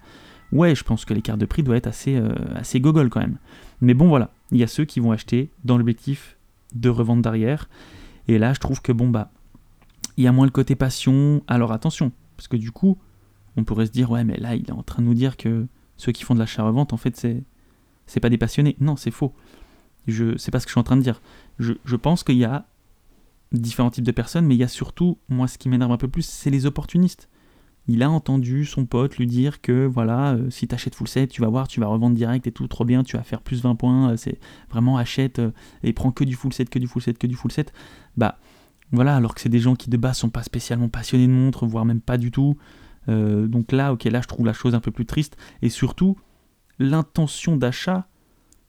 ouais, 0.51 0.75
je 0.75 0.83
pense 0.83 1.05
que 1.05 1.13
l'écart 1.13 1.37
de 1.37 1.45
prix 1.45 1.63
doit 1.63 1.77
être 1.77 1.87
assez, 1.87 2.15
euh, 2.15 2.33
assez 2.55 2.79
gogol 2.79 3.09
quand 3.09 3.21
même. 3.21 3.37
Mais 3.81 3.93
bon, 3.93 4.07
voilà, 4.07 4.29
il 4.51 4.59
y 4.59 4.63
a 4.63 4.67
ceux 4.67 4.85
qui 4.85 4.99
vont 4.99 5.11
acheter 5.11 5.49
dans 5.63 5.77
l'objectif 5.77 6.37
de 6.73 6.89
revente 6.89 7.21
derrière. 7.21 7.69
Et 8.27 8.37
là, 8.37 8.53
je 8.53 8.59
trouve 8.59 8.81
que 8.81 8.91
bon, 8.91 9.09
bah, 9.09 9.31
il 10.17 10.23
y 10.23 10.27
a 10.27 10.31
moins 10.31 10.45
le 10.45 10.51
côté 10.51 10.75
passion. 10.75 11.43
Alors 11.47 11.71
attention, 11.71 12.11
parce 12.37 12.47
que 12.47 12.57
du 12.57 12.71
coup, 12.71 12.97
on 13.57 13.63
pourrait 13.63 13.85
se 13.85 13.91
dire, 13.91 14.11
ouais, 14.11 14.23
mais 14.23 14.37
là, 14.37 14.55
il 14.55 14.67
est 14.67 14.73
en 14.73 14.83
train 14.83 15.01
de 15.01 15.07
nous 15.07 15.13
dire 15.13 15.37
que 15.37 15.67
ceux 15.97 16.11
qui 16.11 16.23
font 16.23 16.33
de 16.33 16.39
l'achat-revente, 16.39 16.93
en 16.93 16.97
fait, 16.97 17.15
c'est, 17.15 17.43
c'est 18.05 18.19
pas 18.19 18.29
des 18.29 18.37
passionnés. 18.37 18.75
Non, 18.79 18.95
c'est 18.95 19.11
faux. 19.11 19.33
Je, 20.07 20.37
c'est 20.37 20.51
pas 20.51 20.59
ce 20.59 20.65
que 20.65 20.69
je 20.69 20.73
suis 20.73 20.79
en 20.79 20.83
train 20.83 20.97
de 20.97 21.01
dire. 21.01 21.21
Je, 21.59 21.73
je 21.85 21.95
pense 21.95 22.23
qu'il 22.23 22.37
y 22.37 22.45
a 22.45 22.67
différents 23.51 23.91
types 23.91 24.03
de 24.03 24.11
personnes, 24.11 24.45
mais 24.45 24.55
il 24.55 24.59
y 24.59 24.63
a 24.63 24.67
surtout, 24.67 25.17
moi 25.29 25.47
ce 25.47 25.57
qui 25.57 25.69
m'énerve 25.69 25.91
un 25.91 25.97
peu 25.97 26.07
plus, 26.07 26.25
c'est 26.25 26.49
les 26.49 26.65
opportunistes. 26.65 27.29
Il 27.87 28.01
a 28.01 28.09
entendu 28.09 28.65
son 28.65 28.85
pote 28.85 29.17
lui 29.17 29.27
dire 29.27 29.61
que 29.61 29.85
voilà, 29.85 30.33
euh, 30.33 30.49
si 30.49 30.67
tu 30.67 30.73
achètes 30.73 30.95
full 30.95 31.07
set, 31.07 31.29
tu 31.29 31.41
vas 31.41 31.49
voir, 31.49 31.67
tu 31.67 31.79
vas 31.79 31.87
revendre 31.87 32.15
direct 32.15 32.47
et 32.47 32.51
tout, 32.51 32.67
trop 32.67 32.83
bien, 32.83 33.03
tu 33.03 33.15
vas 33.15 33.23
faire 33.23 33.41
plus 33.41 33.61
20 33.61 33.75
points, 33.75 34.11
euh, 34.11 34.17
c'est 34.17 34.39
vraiment 34.71 34.97
achète 34.97 35.37
euh, 35.39 35.51
et 35.83 35.93
prends 35.93 36.11
que 36.11 36.23
du 36.23 36.35
full 36.35 36.51
set, 36.51 36.69
que 36.69 36.79
du 36.79 36.87
full 36.87 37.01
set, 37.01 37.17
que 37.17 37.27
du 37.27 37.35
full 37.35 37.51
set. 37.51 37.73
Bah 38.17 38.39
voilà, 38.91 39.15
alors 39.15 39.35
que 39.35 39.41
c'est 39.41 39.49
des 39.49 39.59
gens 39.59 39.75
qui 39.75 39.89
de 39.89 39.97
base 39.97 40.17
sont 40.17 40.29
pas 40.29 40.41
spécialement 40.41 40.89
passionnés 40.89 41.27
de 41.27 41.31
montres, 41.31 41.65
voire 41.65 41.85
même 41.85 42.01
pas 42.01 42.17
du 42.17 42.31
tout. 42.31 42.57
donc 43.07 43.71
là, 43.71 43.93
ok, 43.93 44.03
là 44.05 44.21
je 44.21 44.27
trouve 44.27 44.45
la 44.45 44.53
chose 44.53 44.73
un 44.73 44.79
peu 44.79 44.91
plus 44.91 45.05
triste. 45.05 45.37
Et 45.61 45.69
surtout, 45.69 46.17
l'intention 46.79 47.57
d'achat, 47.57 48.07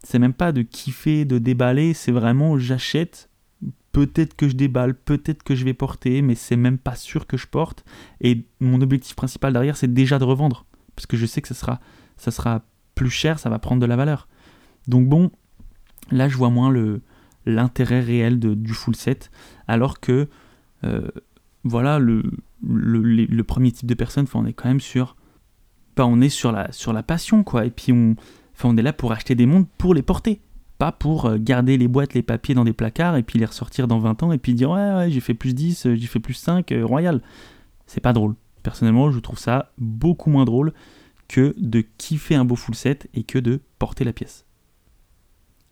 c'est 0.02 0.18
même 0.18 0.32
pas 0.32 0.52
de 0.52 0.62
kiffer, 0.62 1.24
de 1.24 1.38
déballer, 1.38 1.94
c'est 1.94 2.12
vraiment 2.12 2.58
j'achète 2.58 3.28
peut-être 3.96 4.36
que 4.36 4.46
je 4.46 4.54
déballe, 4.54 4.92
peut-être 4.94 5.42
que 5.42 5.54
je 5.54 5.64
vais 5.64 5.72
porter, 5.72 6.20
mais 6.20 6.34
c'est 6.34 6.56
même 6.56 6.76
pas 6.76 6.96
sûr 6.96 7.26
que 7.26 7.38
je 7.38 7.46
porte. 7.46 7.82
Et 8.20 8.44
mon 8.60 8.82
objectif 8.82 9.16
principal 9.16 9.54
derrière, 9.54 9.78
c'est 9.78 9.90
déjà 9.90 10.18
de 10.18 10.24
revendre. 10.24 10.66
Parce 10.94 11.06
que 11.06 11.16
je 11.16 11.24
sais 11.24 11.40
que 11.40 11.48
ça 11.48 11.54
sera, 11.54 11.80
ça 12.18 12.30
sera 12.30 12.60
plus 12.94 13.08
cher, 13.08 13.38
ça 13.38 13.48
va 13.48 13.58
prendre 13.58 13.80
de 13.80 13.86
la 13.86 13.96
valeur. 13.96 14.28
Donc 14.86 15.08
bon, 15.08 15.30
là 16.10 16.28
je 16.28 16.36
vois 16.36 16.50
moins 16.50 16.74
l'intérêt 17.46 18.00
réel 18.00 18.38
du 18.38 18.74
full 18.74 18.94
set, 18.94 19.30
alors 19.66 19.98
que 19.98 20.28
euh, 20.84 21.08
voilà 21.64 21.98
le, 21.98 22.22
le, 22.62 23.44
premier 23.44 23.72
type 23.72 23.88
de 23.88 23.94
personne, 23.94 24.26
on 24.34 24.44
est 24.44 24.52
quand 24.52 24.68
même 24.68 24.80
sur, 24.80 25.16
on 25.96 26.20
est 26.20 26.28
sur 26.28 26.52
la, 26.52 26.70
sur 26.70 26.92
la 26.92 27.02
passion 27.02 27.44
quoi, 27.44 27.64
et 27.64 27.70
puis 27.70 27.92
on, 27.92 28.14
on 28.62 28.76
est 28.76 28.82
là 28.82 28.92
pour 28.92 29.12
acheter 29.12 29.34
des 29.34 29.46
montres 29.46 29.70
pour 29.78 29.94
les 29.94 30.02
porter, 30.02 30.42
pas 30.78 30.92
pour 30.92 31.26
euh, 31.26 31.38
garder 31.38 31.76
les 31.78 31.88
boîtes, 31.88 32.14
les 32.14 32.22
papiers 32.22 32.54
dans 32.54 32.64
des 32.64 32.72
placards 32.72 33.16
et 33.16 33.22
puis 33.22 33.38
les 33.38 33.46
ressortir 33.46 33.88
dans 33.88 33.98
20 33.98 34.22
ans 34.22 34.32
et 34.32 34.38
puis 34.38 34.54
dire 34.54 34.70
ouais, 34.70 35.08
j'ai 35.10 35.20
fait 35.20 35.34
plus 35.34 35.54
10, 35.54 35.94
j'ai 35.94 36.06
fait 36.06 36.20
plus 36.20 36.34
5, 36.34 36.72
royal. 36.82 37.22
C'est 37.86 38.00
pas 38.00 38.12
drôle. 38.12 38.34
Personnellement, 38.62 39.10
je 39.10 39.20
trouve 39.20 39.38
ça 39.38 39.72
beaucoup 39.78 40.30
moins 40.30 40.44
drôle 40.44 40.72
que 41.28 41.54
de 41.58 41.84
kiffer 41.98 42.34
un 42.34 42.44
beau 42.44 42.56
full 42.56 42.74
set 42.74 43.08
et 43.14 43.22
que 43.22 43.38
de 43.38 43.60
porter 43.78 44.04
la 44.04 44.12
pièce. 44.12 44.44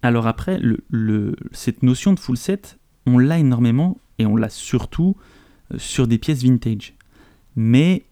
Alors 0.02 0.26
après, 0.26 0.60
cette 1.52 1.82
notion 1.82 2.12
de 2.12 2.20
full 2.20 2.36
set, 2.36 2.78
on 3.06 3.18
l'a 3.18 3.38
énormément 3.38 3.98
et 4.18 4.26
on 4.26 4.36
l'a 4.36 4.50
surtout 4.50 5.16
euh, 5.72 5.78
sur 5.78 6.06
des 6.06 6.18
pièces 6.18 6.42
vintage. 6.42 6.94
Mais, 7.56 8.04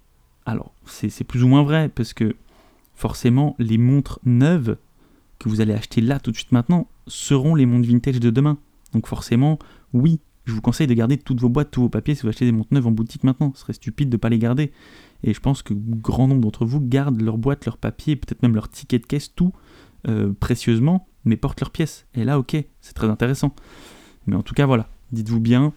alors, 0.47 0.73
c'est 0.87 1.25
plus 1.25 1.43
ou 1.43 1.49
moins 1.49 1.63
vrai 1.63 1.89
parce 1.89 2.13
que 2.15 2.37
forcément, 2.95 3.57
les 3.59 3.79
montres 3.79 4.21
neuves 4.25 4.77
que 5.43 5.49
vous 5.49 5.61
allez 5.61 5.75
acheter 5.75 6.01
là 6.01 6.21
tout 6.21 6.31
de 6.31 6.37
suite 6.37 6.53
maintenant 6.53 6.89
seront 7.09 7.55
les 7.55 7.67
montres 7.67 7.89
vintage 7.89 8.21
de 8.21 8.31
demain. 8.31 8.59
Donc 8.93 9.09
forcément, 9.09 9.59
oui, 9.93 10.21
je 10.45 10.53
vous 10.53 10.61
conseille 10.61 10.87
de 10.87 10.95
garder 10.95 11.19
toutes 11.19 11.41
vos 11.41 11.49
boîtes, 11.49 11.71
tous 11.71 11.83
vos 11.83 11.89
papiers 11.89 12.15
si 12.15 12.23
vous 12.23 12.29
achetez 12.29 12.45
des 12.45 12.53
montres 12.53 12.73
neuves 12.73 12.87
en 12.87 12.93
boutique 12.93 13.25
maintenant. 13.25 13.53
Ce 13.55 13.63
serait 13.63 13.73
stupide 13.73 14.09
de 14.09 14.15
ne 14.15 14.19
pas 14.19 14.29
les 14.29 14.39
garder. 14.39 14.71
Et 15.25 15.35
je 15.35 15.41
pense 15.41 15.63
que 15.63 15.75
grand 15.75 16.29
nombre 16.29 16.43
d'entre 16.43 16.65
vous 16.65 16.81
gardent 16.81 17.21
leurs 17.21 17.39
boîtes, 17.39 17.65
leurs 17.67 17.77
papiers, 17.77 18.15
peut-être 18.15 18.43
même 18.43 18.55
leurs 18.55 18.69
tickets 18.69 19.03
de 19.03 19.07
caisse, 19.07 19.35
tout 19.35 19.53
euh, 20.09 20.33
précieusement, 20.39 21.09
mais 21.25 21.37
portent 21.37 21.61
leurs 21.61 21.71
pièces. 21.71 22.07
Et 22.15 22.25
là, 22.25 22.39
ok, 22.39 22.57
c'est 22.81 22.95
très 22.95 23.09
intéressant. 23.09 23.55
Mais 24.27 24.37
en 24.37 24.43
tout 24.43 24.55
cas, 24.55 24.67
voilà, 24.67 24.89
dites-vous 25.11 25.41
bien 25.41 25.73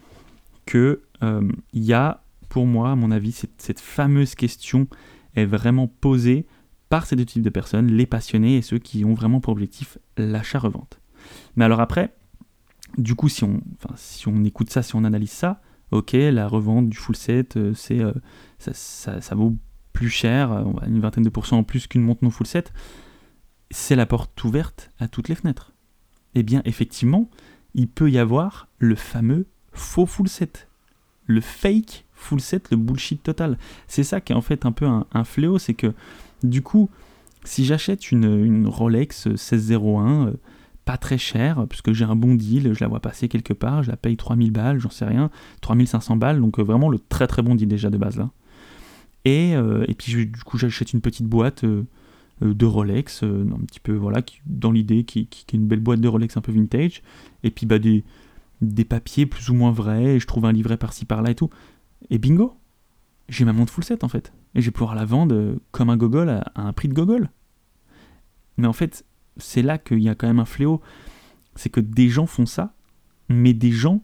que 0.68 1.02
euh, 1.24 1.48
il 1.74 1.84
y 1.84 1.94
a, 1.94 2.24
pour 2.50 2.68
moi, 2.68 2.92
à 2.92 2.96
mon 2.96 3.10
avis, 3.10 3.32
cette, 3.32 3.60
cette 3.62 3.80
fameuse 3.80 4.36
question 4.36 4.88
est 5.36 5.46
vraiment 5.46 5.88
posée 5.88 6.46
par 6.96 7.06
ces 7.06 7.18
deux 7.18 7.26
types 7.26 7.42
de 7.42 7.50
personnes, 7.50 7.88
les 7.88 8.06
passionnés 8.06 8.56
et 8.56 8.62
ceux 8.62 8.80
qui 8.80 9.04
ont 9.04 9.16
vraiment 9.16 9.42
pour 9.42 9.52
objectif 9.52 9.98
l'achat-revente. 10.16 11.02
Mais 11.58 11.66
alors 11.66 11.82
après, 11.82 12.16
du 12.98 13.16
coup, 13.16 13.28
si 13.28 13.44
on, 13.44 13.60
si 13.98 14.30
on 14.30 14.46
écoute 14.46 14.70
ça, 14.70 14.82
si 14.82 14.96
on 14.96 15.04
analyse 15.04 15.32
ça, 15.32 15.62
ok, 15.92 16.14
la 16.14 16.48
revente 16.48 16.88
du 16.88 16.96
full 16.96 17.18
set, 17.18 17.58
euh, 17.58 17.74
c'est, 17.74 18.00
euh, 18.00 18.14
ça, 18.60 19.36
vaut 19.36 19.58
plus 19.92 20.08
cher, 20.08 20.54
euh, 20.54 20.64
une 20.88 21.02
vingtaine 21.02 21.26
de 21.26 21.30
pourcents 21.30 21.58
en 21.58 21.64
plus 21.64 21.86
qu'une 21.88 22.02
montre 22.02 22.24
non 22.24 22.30
full 22.30 22.48
set, 22.48 22.72
c'est 23.72 23.98
la 23.98 24.06
porte 24.06 24.42
ouverte 24.46 24.90
à 24.98 25.10
toutes 25.10 25.28
les 25.28 25.36
fenêtres. 25.36 25.74
Eh 26.34 26.44
bien, 26.44 26.62
effectivement, 26.64 27.30
il 27.74 27.90
peut 27.90 28.10
y 28.10 28.18
avoir 28.18 28.70
le 28.80 28.96
fameux 28.96 29.48
faux 29.74 30.06
full 30.06 30.30
set, 30.30 30.70
le 31.26 31.42
fake 31.42 32.06
full 32.14 32.40
set, 32.40 32.72
le 32.72 32.78
bullshit 32.78 33.22
total. 33.22 33.58
C'est 33.90 34.06
ça 34.06 34.22
qui 34.22 34.32
est 34.32 34.36
en 34.38 34.42
fait 34.42 34.66
un 34.66 34.72
peu 34.72 34.86
un 34.86 35.24
fléau, 35.26 35.60
c'est 35.60 35.74
que 35.74 35.94
du 36.50 36.62
coup, 36.62 36.90
si 37.44 37.66
j'achète 37.66 38.12
une, 38.12 38.68
Rolex 38.68 39.28
1601, 39.28 40.34
pas 40.86 40.98
très 40.98 41.18
cher, 41.18 41.66
puisque 41.68 41.92
j'ai 41.94 42.06
un 42.06 42.16
bon 42.16 42.36
deal, 42.36 42.74
je 42.74 42.80
la 42.80 42.88
vois 42.88 43.00
passer 43.00 43.28
quelque 43.28 43.54
part, 43.54 43.84
je 43.84 43.90
la 43.90 43.98
paye 43.98 44.16
3000 44.16 44.52
balles, 44.52 44.80
j'en 44.80 44.92
sais 44.92 45.06
rien, 45.06 45.32
3500 45.62 46.16
balles, 46.16 46.40
donc 46.40 46.60
euh, 46.60 46.64
vraiment 46.64 46.90
le 46.90 47.00
très 47.00 47.28
très 47.28 47.42
bon 47.42 47.56
deal 47.56 47.68
déjà 47.68 47.90
de 47.90 47.98
base 47.98 48.18
là. 48.18 48.30
Et, 49.26 49.56
euh, 49.56 49.84
et 49.88 49.96
puis 49.96 50.28
du 50.28 50.44
coup 50.46 50.60
j'achète 50.60 50.94
une 50.94 51.02
petite 51.02 51.26
boîte 51.26 51.64
euh, 51.64 51.84
de 52.42 52.66
Rolex, 52.66 53.24
un 53.24 53.66
petit 53.66 53.80
peu 53.80 53.94
voilà, 53.94 54.22
dans 54.46 54.72
l'idée 54.72 55.04
qui, 55.04 55.26
qui, 55.26 55.46
est 55.48 55.58
une 55.58 55.68
belle 55.68 55.80
boîte 55.80 56.02
de 56.02 56.08
Rolex 56.08 56.38
un 56.38 56.42
peu 56.42 56.52
vintage, 56.52 57.02
et 57.44 57.50
puis 57.50 57.66
bah 57.66 57.80
des, 57.80 58.04
des 58.62 58.86
papiers 58.86 59.26
plus 59.26 59.50
ou 59.50 59.56
moins 59.56 59.72
vrais, 59.72 60.16
et 60.16 60.20
je 60.20 60.28
trouve 60.28 60.46
un 60.46 60.52
livret 60.52 60.78
par-ci 60.78 61.06
par-là 61.06 61.32
et 61.32 61.36
tout. 61.36 61.50
Et 62.12 62.20
bingo 62.20 62.56
J'ai 63.30 63.46
ma 63.46 63.54
montre 63.54 63.74
full 63.74 63.84
set 63.84 64.04
en 64.04 64.10
fait. 64.10 64.34
Et 64.54 64.62
je 64.62 64.66
vais 64.66 64.72
pouvoir 64.72 64.96
la 64.96 65.06
vendre 65.06 65.58
comme 65.72 65.90
un 65.90 65.98
gogol 65.98 66.30
à, 66.30 66.40
à 66.56 66.62
un 66.62 66.74
prix 66.74 66.88
de 66.88 66.94
gogol. 66.94 67.30
Mais 68.58 68.68
en 68.68 68.74
fait, 68.74 69.06
c'est 69.38 69.62
là 69.62 69.78
qu'il 69.78 70.00
y 70.00 70.10
a 70.10 70.16
quand 70.16 70.28
même 70.28 70.40
un 70.40 70.46
fléau. 70.46 70.82
C'est 71.56 71.70
que 71.70 71.80
des 71.80 72.10
gens 72.10 72.26
font 72.26 72.46
ça, 72.46 72.74
mais 73.30 73.54
des 73.54 73.72
gens, 73.72 74.02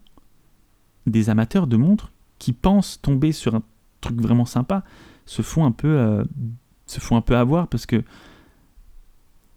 des 1.06 1.30
amateurs 1.30 1.68
de 1.68 1.78
montres, 1.78 2.12
qui 2.40 2.54
pensent 2.54 3.02
tomber 3.02 3.32
sur 3.32 3.56
un 3.56 3.64
truc 4.02 4.20
vraiment 4.20 4.46
sympa, 4.46 4.84
se 5.26 5.42
font 5.42 5.66
un 5.66 5.72
peu, 5.72 5.88
euh, 5.88 6.24
se 6.88 7.00
font 7.00 7.16
un 7.16 7.22
peu 7.22 7.38
avoir 7.38 7.68
parce 7.68 7.86
que 7.86 8.04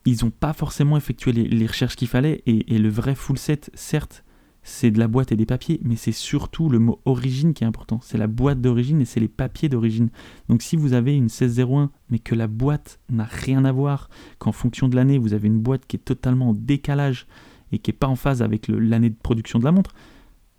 ils 0.05 0.23
n'ont 0.23 0.31
pas 0.31 0.53
forcément 0.53 0.99
effectué 0.99 1.33
les, 1.33 1.67
recherches 1.67 1.97
qu'il 1.97 2.09
fallait 2.09 2.43
et, 2.45 2.75
et, 2.75 2.79
le 2.79 2.91
vrai 2.91 3.15
full 3.15 3.39
set, 3.39 3.71
certes, 3.73 4.23
c'est 4.67 4.91
de 4.91 4.99
la 4.99 5.09
boîte 5.09 5.31
et 5.31 5.37
des 5.37 5.45
papiers, 5.45 5.79
mais 5.85 5.95
c'est 5.95 6.11
surtout 6.11 6.71
le 6.71 6.79
mot 6.79 6.99
origine 7.05 7.53
qui 7.53 7.65
est 7.65 7.67
important. 7.67 8.01
C'est 8.03 8.17
la 8.17 8.27
boîte 8.27 8.63
d'origine 8.63 9.03
et 9.03 9.05
c'est 9.05 9.21
les 9.21 9.29
papiers 9.29 9.69
d'origine. 9.69 10.09
Donc 10.49 10.63
si 10.63 10.77
vous 10.77 10.95
avez 10.95 11.15
une 11.15 11.25
1601, 11.25 11.91
mais 12.09 12.19
que 12.19 12.35
la 12.35 12.47
boîte 12.47 12.99
n'a 13.11 13.25
rien 13.25 13.67
à 13.67 13.73
voir, 13.73 14.09
qu'en 14.39 14.53
fonction 14.53 14.89
de 14.89 14.97
l'année, 14.97 15.19
vous 15.19 15.35
avez 15.35 15.49
une 15.49 15.61
boîte 15.61 15.87
qui 15.87 15.97
est 15.97 16.01
totalement 16.01 16.49
en 16.49 16.55
décalage 16.55 17.27
et 17.73 17.79
qui 17.79 17.91
n'est 17.91 17.97
pas 17.97 18.07
en 18.07 18.17
phase 18.17 18.41
avec 18.41 18.69
l'année 18.69 19.11
de 19.11 19.17
production 19.23 19.59
de 19.59 19.65
la 19.65 19.73
montre, 19.73 19.95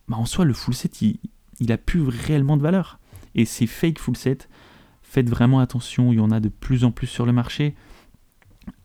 bah 0.07 0.17
en 0.17 0.25
soi, 0.25 0.45
le 0.45 0.53
full 0.53 0.75
set, 0.75 1.01
il, 1.01 1.19
il 1.59 1.71
a 1.71 1.79
plus 1.79 2.03
réellement 2.03 2.57
de 2.57 2.62
valeur. 2.62 3.00
Et 3.33 3.45
ces 3.45 3.65
fake 3.65 3.97
full 3.97 4.15
set, 4.15 4.50
faites 5.01 5.29
vraiment 5.29 5.59
attention, 5.59 6.13
il 6.13 6.17
y 6.17 6.21
en 6.21 6.29
a 6.29 6.39
de 6.39 6.50
plus 6.50 6.83
en 6.83 6.91
plus 6.91 7.07
sur 7.07 7.25
le 7.25 7.33
marché. 7.33 7.74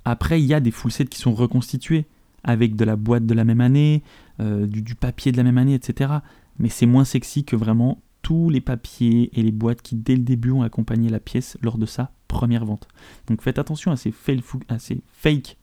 Après, 0.06 0.40
il 0.40 0.46
y 0.46 0.54
a 0.54 0.60
des 0.60 0.70
full 0.70 0.90
sets 0.90 1.06
qui 1.06 1.18
sont 1.18 1.34
reconstitués 1.34 2.06
avec 2.44 2.76
de 2.76 2.84
la 2.84 2.96
boîte 2.96 3.26
de 3.26 3.34
la 3.34 3.44
même 3.44 3.60
année, 3.60 4.02
euh, 4.40 4.66
du, 4.66 4.94
papier 4.94 5.32
de 5.32 5.36
la 5.36 5.42
même 5.42 5.58
année, 5.58 5.74
etc. 5.74 6.12
Mais 6.58 6.68
c'est 6.68 6.86
moins 6.86 7.04
sexy 7.04 7.44
que 7.44 7.56
vraiment 7.56 8.02
tous 8.22 8.50
les 8.50 8.60
papiers 8.60 9.30
et 9.38 9.42
les 9.42 9.52
boîtes 9.52 9.82
qui 9.82 9.96
dès 9.96 10.14
le 10.14 10.22
début 10.22 10.50
ont 10.50 10.62
accompagné 10.62 11.08
la 11.08 11.20
pièce 11.20 11.56
lors 11.62 11.78
de 11.78 11.86
sa 11.86 12.12
première 12.28 12.64
vente. 12.64 12.88
Donc 13.26 13.42
faites 13.42 13.58
attention 13.58 13.90
à 13.92 13.96
ces, 13.96 14.12
fake 14.12 15.56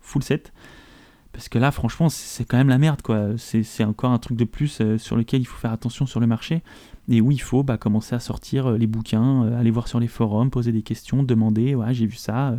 full 0.00 0.22
set. 0.22 0.52
Parce 1.36 1.50
que 1.50 1.58
là, 1.58 1.70
franchement, 1.70 2.08
c'est 2.08 2.46
quand 2.46 2.56
même 2.56 2.70
la 2.70 2.78
merde, 2.78 3.02
quoi. 3.02 3.36
C'est 3.36 3.84
encore 3.84 4.10
un 4.10 4.18
truc 4.18 4.38
de 4.38 4.44
plus 4.44 4.80
euh, 4.80 4.96
sur 4.96 5.16
lequel 5.16 5.42
il 5.42 5.44
faut 5.44 5.58
faire 5.58 5.72
attention 5.72 6.06
sur 6.06 6.18
le 6.18 6.26
marché. 6.26 6.62
Et 7.08 7.20
où 7.20 7.30
il 7.30 7.40
faut 7.40 7.62
bah, 7.62 7.76
commencer 7.76 8.14
à 8.14 8.20
sortir 8.20 8.66
euh, 8.66 8.78
les 8.78 8.86
bouquins, 8.86 9.42
aller 9.52 9.70
voir 9.70 9.86
sur 9.86 10.00
les 10.00 10.08
forums, 10.08 10.50
poser 10.50 10.72
des 10.72 10.82
questions, 10.82 11.22
demander, 11.22 11.74
ouais, 11.74 11.92
j'ai 11.92 12.06
vu 12.06 12.16
ça, 12.16 12.58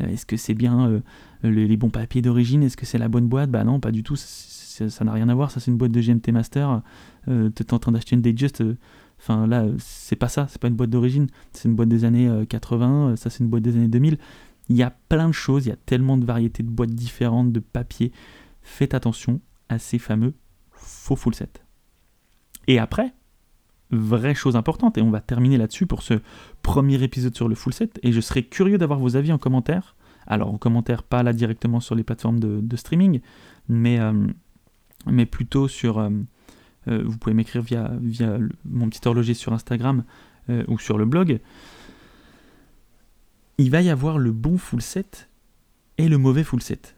est-ce 0.00 0.24
que 0.24 0.36
c'est 0.38 0.54
bien 0.54 1.02
les, 1.42 1.76
bons 1.76 1.90
papiers 1.90 2.22
d'origine, 2.22 2.62
est-ce 2.62 2.76
que 2.76 2.86
c'est 2.86 2.96
la 2.96 3.08
bonne 3.08 3.26
boîte? 3.26 3.50
Bah 3.50 3.64
non, 3.64 3.80
pas 3.80 3.90
du 3.90 4.02
tout, 4.02 4.16
ça 4.16 5.04
n'a 5.04 5.12
rien 5.12 5.28
à 5.28 5.34
voir, 5.34 5.50
ça 5.50 5.60
c'est 5.60 5.70
une 5.70 5.76
boîte 5.76 5.92
de 5.92 6.00
GMT 6.00 6.32
Master, 6.32 6.80
euh, 7.28 7.50
tu 7.54 7.62
es 7.62 7.74
en 7.74 7.78
train 7.78 7.92
d'acheter 7.92 8.16
une 8.16 8.22
euh, 8.26 8.74
enfin 9.18 9.46
là, 9.46 9.66
c'est 9.78 10.16
pas 10.16 10.28
ça, 10.28 10.46
c'est 10.48 10.60
pas 10.60 10.68
une 10.68 10.74
boîte 10.74 10.90
d'origine, 10.90 11.28
c'est 11.52 11.68
une 11.68 11.74
boîte 11.74 11.88
des 11.88 12.04
années 12.04 12.30
80, 12.48 13.10
euh, 13.10 13.16
ça 13.16 13.30
c'est 13.30 13.40
une 13.40 13.50
boîte 13.50 13.62
des 13.62 13.76
années 13.76 13.88
2000. 13.88 14.18
Il 14.72 14.78
y 14.78 14.82
a 14.82 14.90
plein 14.90 15.28
de 15.28 15.34
choses, 15.34 15.66
il 15.66 15.68
y 15.68 15.72
a 15.72 15.76
tellement 15.76 16.16
de 16.16 16.24
variétés 16.24 16.62
de 16.62 16.68
boîtes 16.68 16.94
différentes, 16.94 17.52
de 17.52 17.60
papiers. 17.60 18.12
Faites 18.62 18.94
attention 18.94 19.40
à 19.68 19.78
ces 19.78 19.98
fameux 19.98 20.34
faux 20.70 21.16
full 21.16 21.34
set. 21.34 21.62
Et 22.66 22.78
après, 22.78 23.12
vraie 23.90 24.34
chose 24.34 24.56
importante, 24.56 24.96
et 24.96 25.02
on 25.02 25.10
va 25.10 25.20
terminer 25.20 25.58
là-dessus 25.58 25.86
pour 25.86 26.02
ce 26.02 26.14
premier 26.62 27.02
épisode 27.02 27.36
sur 27.36 27.48
le 27.48 27.54
full 27.54 27.74
set, 27.74 27.98
et 28.02 28.12
je 28.12 28.20
serais 28.20 28.44
curieux 28.44 28.78
d'avoir 28.78 28.98
vos 28.98 29.16
avis 29.16 29.32
en 29.32 29.38
commentaire 29.38 29.94
alors 30.26 30.52
en 30.52 30.58
commentaire, 30.58 31.02
pas 31.02 31.22
là 31.22 31.32
directement 31.32 31.80
sur 31.80 31.94
les 31.94 32.04
plateformes 32.04 32.38
de, 32.40 32.76
streaming, 32.76 33.20
mais, 33.68 34.00
euh, 34.00 34.12
mais 35.06 35.26
plutôt 35.26 35.68
sur... 35.68 35.98
Euh, 35.98 36.10
euh, 36.88 37.02
vous 37.04 37.16
pouvez 37.16 37.34
m'écrire 37.34 37.62
via 37.62 37.92
mon 38.64 38.88
petit 38.88 39.06
horloger 39.06 39.34
sur 39.34 39.52
Instagram 39.52 40.04
ou 40.66 40.76
sur 40.80 40.98
le 40.98 41.04
blog. 41.04 41.38
Il 43.62 43.70
va 43.70 43.80
y 43.80 43.90
avoir 43.90 44.18
le 44.18 44.32
bon 44.32 44.58
full 44.58 44.82
set 44.82 45.28
et 45.96 46.08
le 46.08 46.18
mauvais 46.18 46.42
full 46.42 46.60
set. 46.60 46.96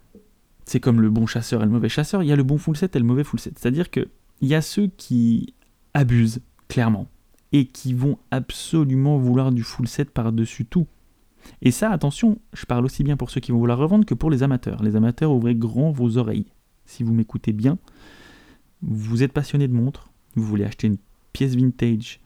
C'est 0.64 0.80
comme 0.80 1.02
le 1.02 1.11
bon 1.11 1.26
chasseur 1.26 1.61
et 1.61 1.66
le 1.66 1.71
mauvais 1.71 1.90
chasseur, 1.90 2.23
il 2.23 2.26
y 2.30 2.33
a 2.33 2.37
le 2.37 2.42
bon 2.42 2.56
full 2.56 2.75
set 2.75 2.97
et 2.97 2.99
le 2.99 3.04
mauvais 3.04 3.23
full 3.23 3.38
set. 3.38 3.59
C'est-à-dire 3.59 3.90
qu'il 3.90 4.09
y 4.40 4.54
a 4.54 4.62
ceux 4.62 4.87
qui 4.87 5.52
abusent, 5.92 6.40
clairement, 6.68 7.06
et 7.52 7.66
qui 7.66 7.92
vont 7.92 8.16
absolument 8.30 9.18
vouloir 9.18 9.52
du 9.52 9.62
full 9.62 9.87
set 9.87 10.09
par-dessus 10.09 10.64
tout. 10.64 10.87
Et 11.61 11.71
ça, 11.71 11.90
attention, 11.90 12.38
je 12.54 12.64
parle 12.64 12.87
aussi 12.87 13.04
bien 13.04 13.18
pour 13.18 13.28
ceux 13.28 13.42
qui 13.42 13.52
vont 13.52 13.59
vouloir 13.59 13.76
revendre 13.76 14.06
que 14.06 14.14
pour 14.14 14.30
les 14.30 14.42
amateurs. 14.42 14.83
Les 14.83 14.97
amateurs, 14.97 15.33
ouvrez 15.33 15.54
grand 15.54 15.90
vos 15.90 16.16
oreilles. 16.16 16.47
Si 16.87 17.02
vous 17.02 17.12
m'écoutez 17.12 17.52
bien, 17.52 17.76
vous 18.80 19.23
êtes 19.23 19.35
passionné 19.35 19.68
de 19.68 19.75
montres, 19.75 20.09
vous 20.35 20.44
voulez 20.44 20.64
acheter 20.64 20.87
une 20.87 20.99
pièce 21.35 21.56
vintage 21.56 22.21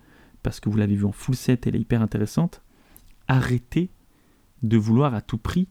parce 0.44 0.60
que 0.60 0.68
vous 0.68 0.76
l'avez 0.76 0.94
vue 0.94 1.06
en 1.06 1.12
full 1.12 1.34
set, 1.34 1.66
elle 1.66 1.74
est 1.74 1.80
hyper 1.80 2.02
intéressante, 2.02 2.62
arrêtez 3.26 3.90
de 4.62 4.76
vouloir 4.76 5.14
à 5.14 5.20
tout 5.20 5.38
prix 5.38 5.68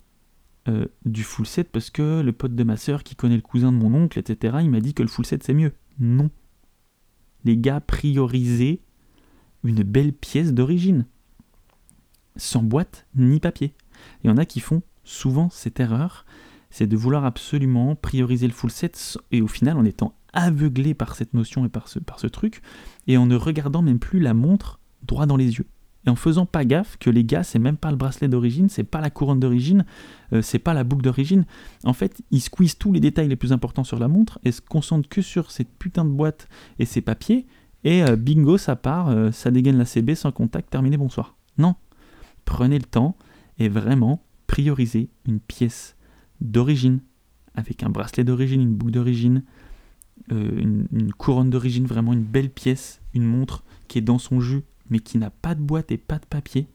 euh, 0.68 0.86
du 1.06 1.24
full 1.24 1.46
set 1.46 1.70
parce 1.72 1.90
que 1.90 2.22
le 2.22 2.32
pote 2.32 2.56
de 2.56 2.64
ma 2.64 2.78
soeur 2.78 3.04
qui 3.04 3.16
connaît 3.16 3.36
le 3.36 3.42
cousin 3.42 3.72
de 3.72 3.78
mon 3.78 3.94
oncle, 3.94 4.20
etc., 4.20 4.58
il 4.62 4.70
m'a 4.70 4.80
dit 4.80 4.94
que 4.94 5.04
le 5.04 5.10
full 5.10 5.26
set 5.26 5.44
c'est 5.44 5.54
mieux. 5.54 5.74
Non. 6.00 6.30
Les 7.44 7.58
gars, 7.58 7.80
priorisez 7.80 8.82
une 9.64 9.84
belle 9.84 10.14
pièce 10.14 10.54
d'origine 10.54 11.06
sans 12.36 12.64
boîte 12.64 13.08
ni 13.16 13.40
papier. 13.40 13.74
Il 14.24 14.28
y 14.28 14.30
en 14.30 14.38
a 14.38 14.46
qui 14.46 14.60
font 14.60 14.84
souvent 15.04 15.50
cette 15.50 15.80
erreur 15.80 16.26
c'est 16.70 16.88
de 16.88 16.98
vouloir 16.98 17.26
absolument 17.26 17.96
prioriser 17.96 18.48
le 18.48 18.54
full 18.54 18.72
set 18.72 19.18
et 19.32 19.42
au 19.42 19.48
final 19.48 19.78
en 19.78 19.86
étant 19.86 20.14
aveuglé 20.34 20.94
par 20.94 21.16
cette 21.16 21.34
notion 21.34 21.66
et 21.66 21.70
par 21.70 21.88
ce, 21.88 22.00
par 22.00 22.20
ce 22.20 22.28
truc 22.28 22.62
et 23.08 23.18
en 23.18 23.26
ne 23.26 23.36
regardant 23.36 23.82
même 23.82 24.00
plus 24.00 24.20
la 24.20 24.34
montre 24.34 24.80
droit 25.04 25.26
dans 25.26 25.38
les 25.38 25.58
yeux. 25.58 25.68
Et 26.08 26.10
en 26.10 26.16
faisant 26.16 26.46
pas 26.46 26.64
gaffe 26.64 26.96
que 26.98 27.10
les 27.10 27.26
gars, 27.26 27.44
c'est 27.44 27.60
même 27.60 27.76
pas 27.76 27.92
le 27.92 27.98
bracelet 27.98 28.30
d'origine, 28.30 28.70
c'est 28.70 28.86
pas 28.86 29.02
la 29.02 29.10
couronne 29.10 29.42
d'origine, 29.42 29.86
euh, 30.32 30.42
c'est 30.42 30.58
pas 30.58 30.74
la 30.74 30.86
boucle 30.86 31.04
d'origine. 31.04 31.46
En 31.84 31.92
fait, 31.92 32.22
ils 32.32 32.40
squeezent 32.40 32.78
tous 32.78 32.94
les 32.94 33.02
détails 33.02 33.28
les 33.28 33.36
plus 33.36 33.52
importants 33.52 33.84
sur 33.84 34.00
la 34.00 34.08
montre 34.08 34.40
et 34.46 34.54
se 34.54 34.62
concentrent 34.62 35.10
que 35.10 35.22
sur 35.22 35.52
cette 35.52 35.70
putain 35.78 36.06
de 36.06 36.10
boîte 36.10 36.48
et 36.80 36.86
ses 36.86 37.02
papiers. 37.02 37.46
Et 37.84 38.04
euh, 38.04 38.16
bingo, 38.16 38.58
ça 38.58 38.78
part, 38.78 39.10
euh, 39.10 39.32
ça 39.32 39.52
dégaine 39.52 39.78
la 39.78 39.84
CB 39.84 40.16
sans 40.16 40.32
contact, 40.32 40.70
terminé, 40.70 40.96
bonsoir. 40.96 41.36
Non. 41.58 41.76
Prenez 42.46 42.80
le 42.80 42.86
temps 42.86 43.18
et 43.60 43.68
vraiment 43.68 44.24
priorisez 44.48 45.10
une 45.28 45.42
pièce 45.42 45.98
d'origine 46.40 47.02
avec 47.54 47.84
un 47.84 47.90
bracelet 47.90 48.24
d'origine, 48.24 48.62
une 48.62 48.76
boucle 48.76 48.94
d'origine, 48.94 49.44
une, 50.30 50.88
une 50.92 51.12
couronne 51.12 51.50
d'origine, 51.50 51.86
vraiment 51.86 52.14
une 52.14 52.24
belle 52.24 52.50
pièce, 52.50 53.02
une 53.14 53.26
montre 53.26 53.64
qui 53.88 53.98
est 53.98 54.02
dans 54.02 54.20
son 54.20 54.40
jus 54.40 54.64
mais 54.90 55.00
qui 55.00 55.18
n'a 55.18 55.30
pas 55.30 55.56
de 55.56 55.62
boîte 55.62 55.92
et 55.92 55.98
pas 55.98 56.20
de 56.20 56.26
papier, 56.26 56.68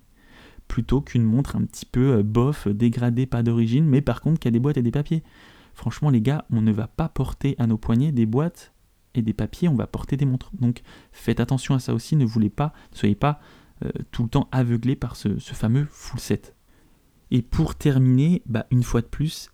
plutôt 0.69 1.00
qu'une 1.00 1.25
montre 1.25 1.57
un 1.57 1.64
petit 1.64 1.87
peu 1.87 2.19
euh, 2.19 2.23
bof, 2.23 2.69
dégradée, 2.69 3.26
pas 3.26 3.42
d'origine, 3.42 3.85
mais 3.85 4.00
par 4.00 4.21
contre 4.21 4.40
qui 4.40 4.49
a 4.49 4.50
des 4.50 4.61
boîtes 4.61 4.76
et 4.76 4.83
des 4.83 4.90
papiers. 4.90 5.23
Franchement, 5.75 6.11
les 6.11 6.21
gars, 6.21 6.45
on 6.50 6.61
ne 6.61 6.73
va 6.73 6.87
pas 6.87 7.09
porter 7.09 7.54
à 7.59 7.66
nos 7.66 7.78
poignets 7.78 8.12
des 8.12 8.26
boîtes 8.26 8.73
et 9.14 9.23
des 9.23 9.33
papiers, 9.33 9.69
on 9.69 9.75
va 9.75 9.87
porter 9.87 10.16
des 10.16 10.25
montres. 10.25 10.50
Donc 10.61 10.83
faites 11.12 11.40
attention 11.40 11.75
à 11.75 11.78
ça 11.78 11.95
aussi, 11.95 12.16
ne 12.16 12.25
voulez 12.25 12.50
pas, 12.50 12.73
ne 12.92 12.99
soyez 12.99 13.14
pas 13.14 13.40
euh, 13.85 13.90
tout 14.11 14.23
le 14.23 14.28
temps 14.28 14.49
aveuglé 14.52 14.97
par 14.97 15.16
ce, 15.16 15.38
fameux 15.38 15.87
full 15.90 16.21
set. 16.21 16.54
Et 17.31 17.42
pour 17.42 17.75
terminer, 17.75 18.42
bah, 18.47 18.66
une 18.71 18.83
fois 18.83 19.00
de 19.00 19.07
plus, 19.07 19.50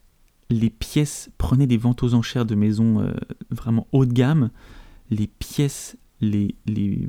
les 0.50 0.70
pièces, 0.70 1.30
prenez 1.38 1.66
des 1.66 1.76
ventes 1.76 2.02
aux 2.02 2.14
enchères 2.14 2.46
de 2.46 2.54
maisons 2.54 3.00
euh, 3.00 3.12
vraiment 3.50 3.86
haut 3.92 4.06
de 4.06 4.12
gamme, 4.12 4.50
les 5.10 5.26
pièces 5.26 5.96
les, 6.20 6.54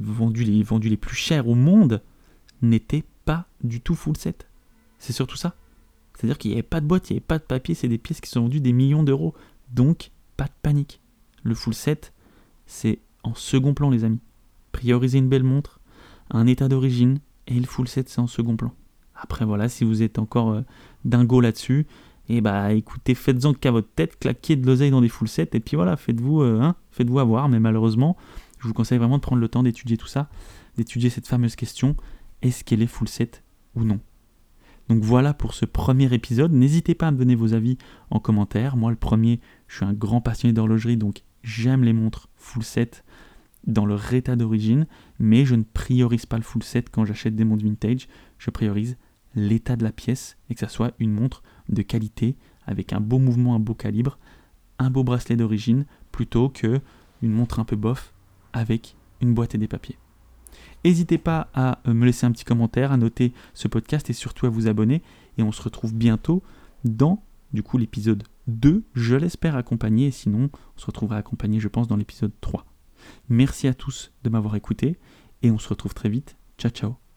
vendus, 0.02 0.44
les 0.44 0.98
plus 0.98 1.16
chers 1.16 1.48
au 1.48 1.56
monde 1.56 2.02
n'étaient 2.62 3.04
pas 3.26 3.48
du 3.64 3.82
tout 3.82 3.96
full 3.96 4.18
set. 4.18 4.48
C'est 4.98 5.14
surtout 5.14 5.38
ça. 5.38 5.56
C'est-à-dire 6.14 6.38
qu'il 6.38 6.52
n'y 6.52 6.56
avait 6.56 6.64
pas 6.64 6.82
de 6.82 6.86
boîte, 6.86 7.10
il 7.10 7.14
n'y 7.14 7.18
avait 7.18 7.26
pas 7.26 7.38
de 7.38 7.44
papier, 7.44 7.76
c'est 7.76 7.88
des 7.88 7.98
pièces 7.98 8.20
qui 8.20 8.30
sont 8.30 8.42
vendues 8.42 8.60
des 8.60 8.74
millions 8.74 9.04
d'euros. 9.04 9.34
Donc, 9.74 10.12
pas 10.36 10.46
de 10.46 10.54
panique. 10.62 11.02
Le 11.44 11.56
full 11.56 11.74
set, 11.74 12.14
c'est 12.66 13.00
en 13.24 13.34
second 13.36 13.74
plan, 13.74 13.90
les 13.90 14.04
amis. 14.04 14.20
Prioriser 14.72 15.18
une 15.18 15.30
belle 15.30 15.44
montre, 15.44 15.80
un 16.30 16.46
état 16.46 16.68
d'origine, 16.68 17.20
et 17.48 17.54
le 17.54 17.66
full 17.66 17.88
set, 17.88 18.10
c'est 18.10 18.20
en 18.20 18.28
second 18.28 18.58
plan. 18.58 18.74
Après, 19.16 19.46
voilà, 19.46 19.70
si 19.70 19.84
vous 19.84 20.04
êtes 20.04 20.20
encore 20.20 20.52
euh, 20.52 20.62
dingo 21.06 21.42
là-dessus, 21.42 21.88
et 22.28 22.38
eh 22.38 22.42
bah 22.42 22.74
écoutez, 22.74 23.16
faites-en 23.16 23.54
qu'à 23.54 23.72
votre 23.72 23.90
tête, 23.90 24.20
claquez 24.20 24.56
de 24.56 24.66
l'oseille 24.68 24.92
dans 24.92 25.02
des 25.02 25.10
full 25.10 25.28
sets, 25.28 25.50
et 25.54 25.60
puis 25.60 25.76
voilà, 25.76 25.98
faites-vous 25.98 26.42
euh, 26.42 26.62
hein, 26.62 26.76
faites-vous 26.92 27.20
avoir, 27.20 27.50
mais 27.50 27.60
malheureusement, 27.60 28.18
je 28.60 28.68
vous 28.68 28.74
conseille 28.74 28.98
vraiment 28.98 29.18
de 29.18 29.22
prendre 29.22 29.42
le 29.42 29.48
temps 29.48 29.64
d'étudier 29.64 29.98
tout 29.98 30.08
ça, 30.08 30.30
d'étudier 30.78 31.10
cette 31.10 31.28
fameuse 31.28 31.56
question 31.56 31.96
est-ce 32.42 32.64
qu'elle 32.64 32.82
est 32.82 32.88
full 32.88 33.08
set 33.08 33.44
ou 33.76 33.84
non? 33.84 34.00
Donc 34.88 35.04
voilà 35.04 35.34
pour 35.34 35.54
ce 35.54 35.66
premier 35.66 36.12
épisode. 36.14 36.52
N'hésitez 36.52 36.96
pas 36.96 37.08
à 37.08 37.12
me 37.12 37.18
donner 37.18 37.36
vos 37.36 37.54
avis 37.54 37.78
en 38.10 38.20
commentaire. 38.20 38.76
Moi, 38.76 38.90
le 38.90 38.98
premier, 38.98 39.40
je 39.68 39.78
suis 39.78 39.86
un 39.86 39.94
grand 39.94 40.22
passionné 40.22 40.54
d'horlogerie, 40.54 40.98
donc 40.98 41.22
j'aime 41.44 41.84
les 41.84 41.94
montres 41.94 42.30
full 42.38 42.64
set 42.64 43.04
dans 43.68 43.86
leur 43.86 44.14
état 44.14 44.36
d'origine, 44.36 44.88
mais 45.20 45.46
je 45.46 45.56
ne 45.56 45.64
priorise 45.64 46.26
pas 46.26 46.38
le 46.38 46.44
full 46.44 46.64
set 46.64 46.90
quand 46.90 47.06
j'achète 47.06 47.36
des 47.36 47.44
montres 47.44 47.64
vintage. 47.64 48.08
Je 48.40 48.50
priorise 48.50 48.98
l'état 49.36 49.76
de 49.76 49.84
la 49.84 49.92
pièce 49.92 50.38
et 50.50 50.56
que 50.56 50.60
ça 50.60 50.70
soit 50.70 50.94
une 50.98 51.12
montre 51.12 51.44
de 51.68 51.84
qualité 51.84 52.36
avec 52.66 52.94
un 52.94 53.00
beau 53.00 53.20
mouvement, 53.20 53.54
un 53.54 53.60
beau 53.60 53.76
calibre, 53.76 54.18
un 54.80 54.90
beau 54.90 55.04
bracelet 55.04 55.36
d'origine 55.36 55.86
plutôt 56.12 56.50
que 56.50 56.80
une 57.22 57.32
montre 57.32 57.60
un 57.60 57.66
peu 57.66 57.76
bof 57.76 58.14
avec 58.54 58.96
une 59.22 59.34
boîte 59.34 59.56
et 59.56 59.58
des 59.58 59.68
papiers. 59.68 59.98
N'hésitez 60.86 61.18
pas 61.18 61.50
à 61.54 61.80
euh, 61.88 61.94
me 61.94 62.06
laisser 62.06 62.26
un 62.26 62.32
petit 62.32 62.46
commentaire, 62.46 62.92
à 62.92 62.98
noter 62.98 63.34
ce 63.54 63.68
podcast 63.68 64.10
et 64.10 64.14
surtout 64.14 64.46
à 64.46 64.50
vous 64.50 64.68
abonner. 64.68 65.02
Et 65.38 65.44
on 65.44 65.52
se 65.52 65.62
retrouve 65.62 65.94
bientôt 65.94 66.42
dans 66.84 67.24
du 67.54 67.64
coup 67.64 67.78
l'épisode 67.78 68.24
2, 68.48 68.84
je 68.94 69.16
l'espère 69.16 69.56
accompagné, 69.56 70.12
sinon 70.12 70.50
on 70.76 70.80
se 70.80 70.86
retrouvera 70.86 71.18
accompagné 71.18 71.60
je 71.60 71.68
pense 71.68 71.88
dans 71.88 71.98
l'épisode 71.98 72.32
3. 72.42 72.66
Merci 73.28 73.68
à 73.68 73.74
tous 73.74 74.12
de 74.24 74.30
m'avoir 74.30 74.56
écouté 74.56 74.98
et 75.42 75.52
on 75.52 75.58
se 75.58 75.70
retrouve 75.70 75.94
très 75.94 76.10
vite. 76.10 76.38
Ciao 76.58 76.72
ciao 76.72 77.09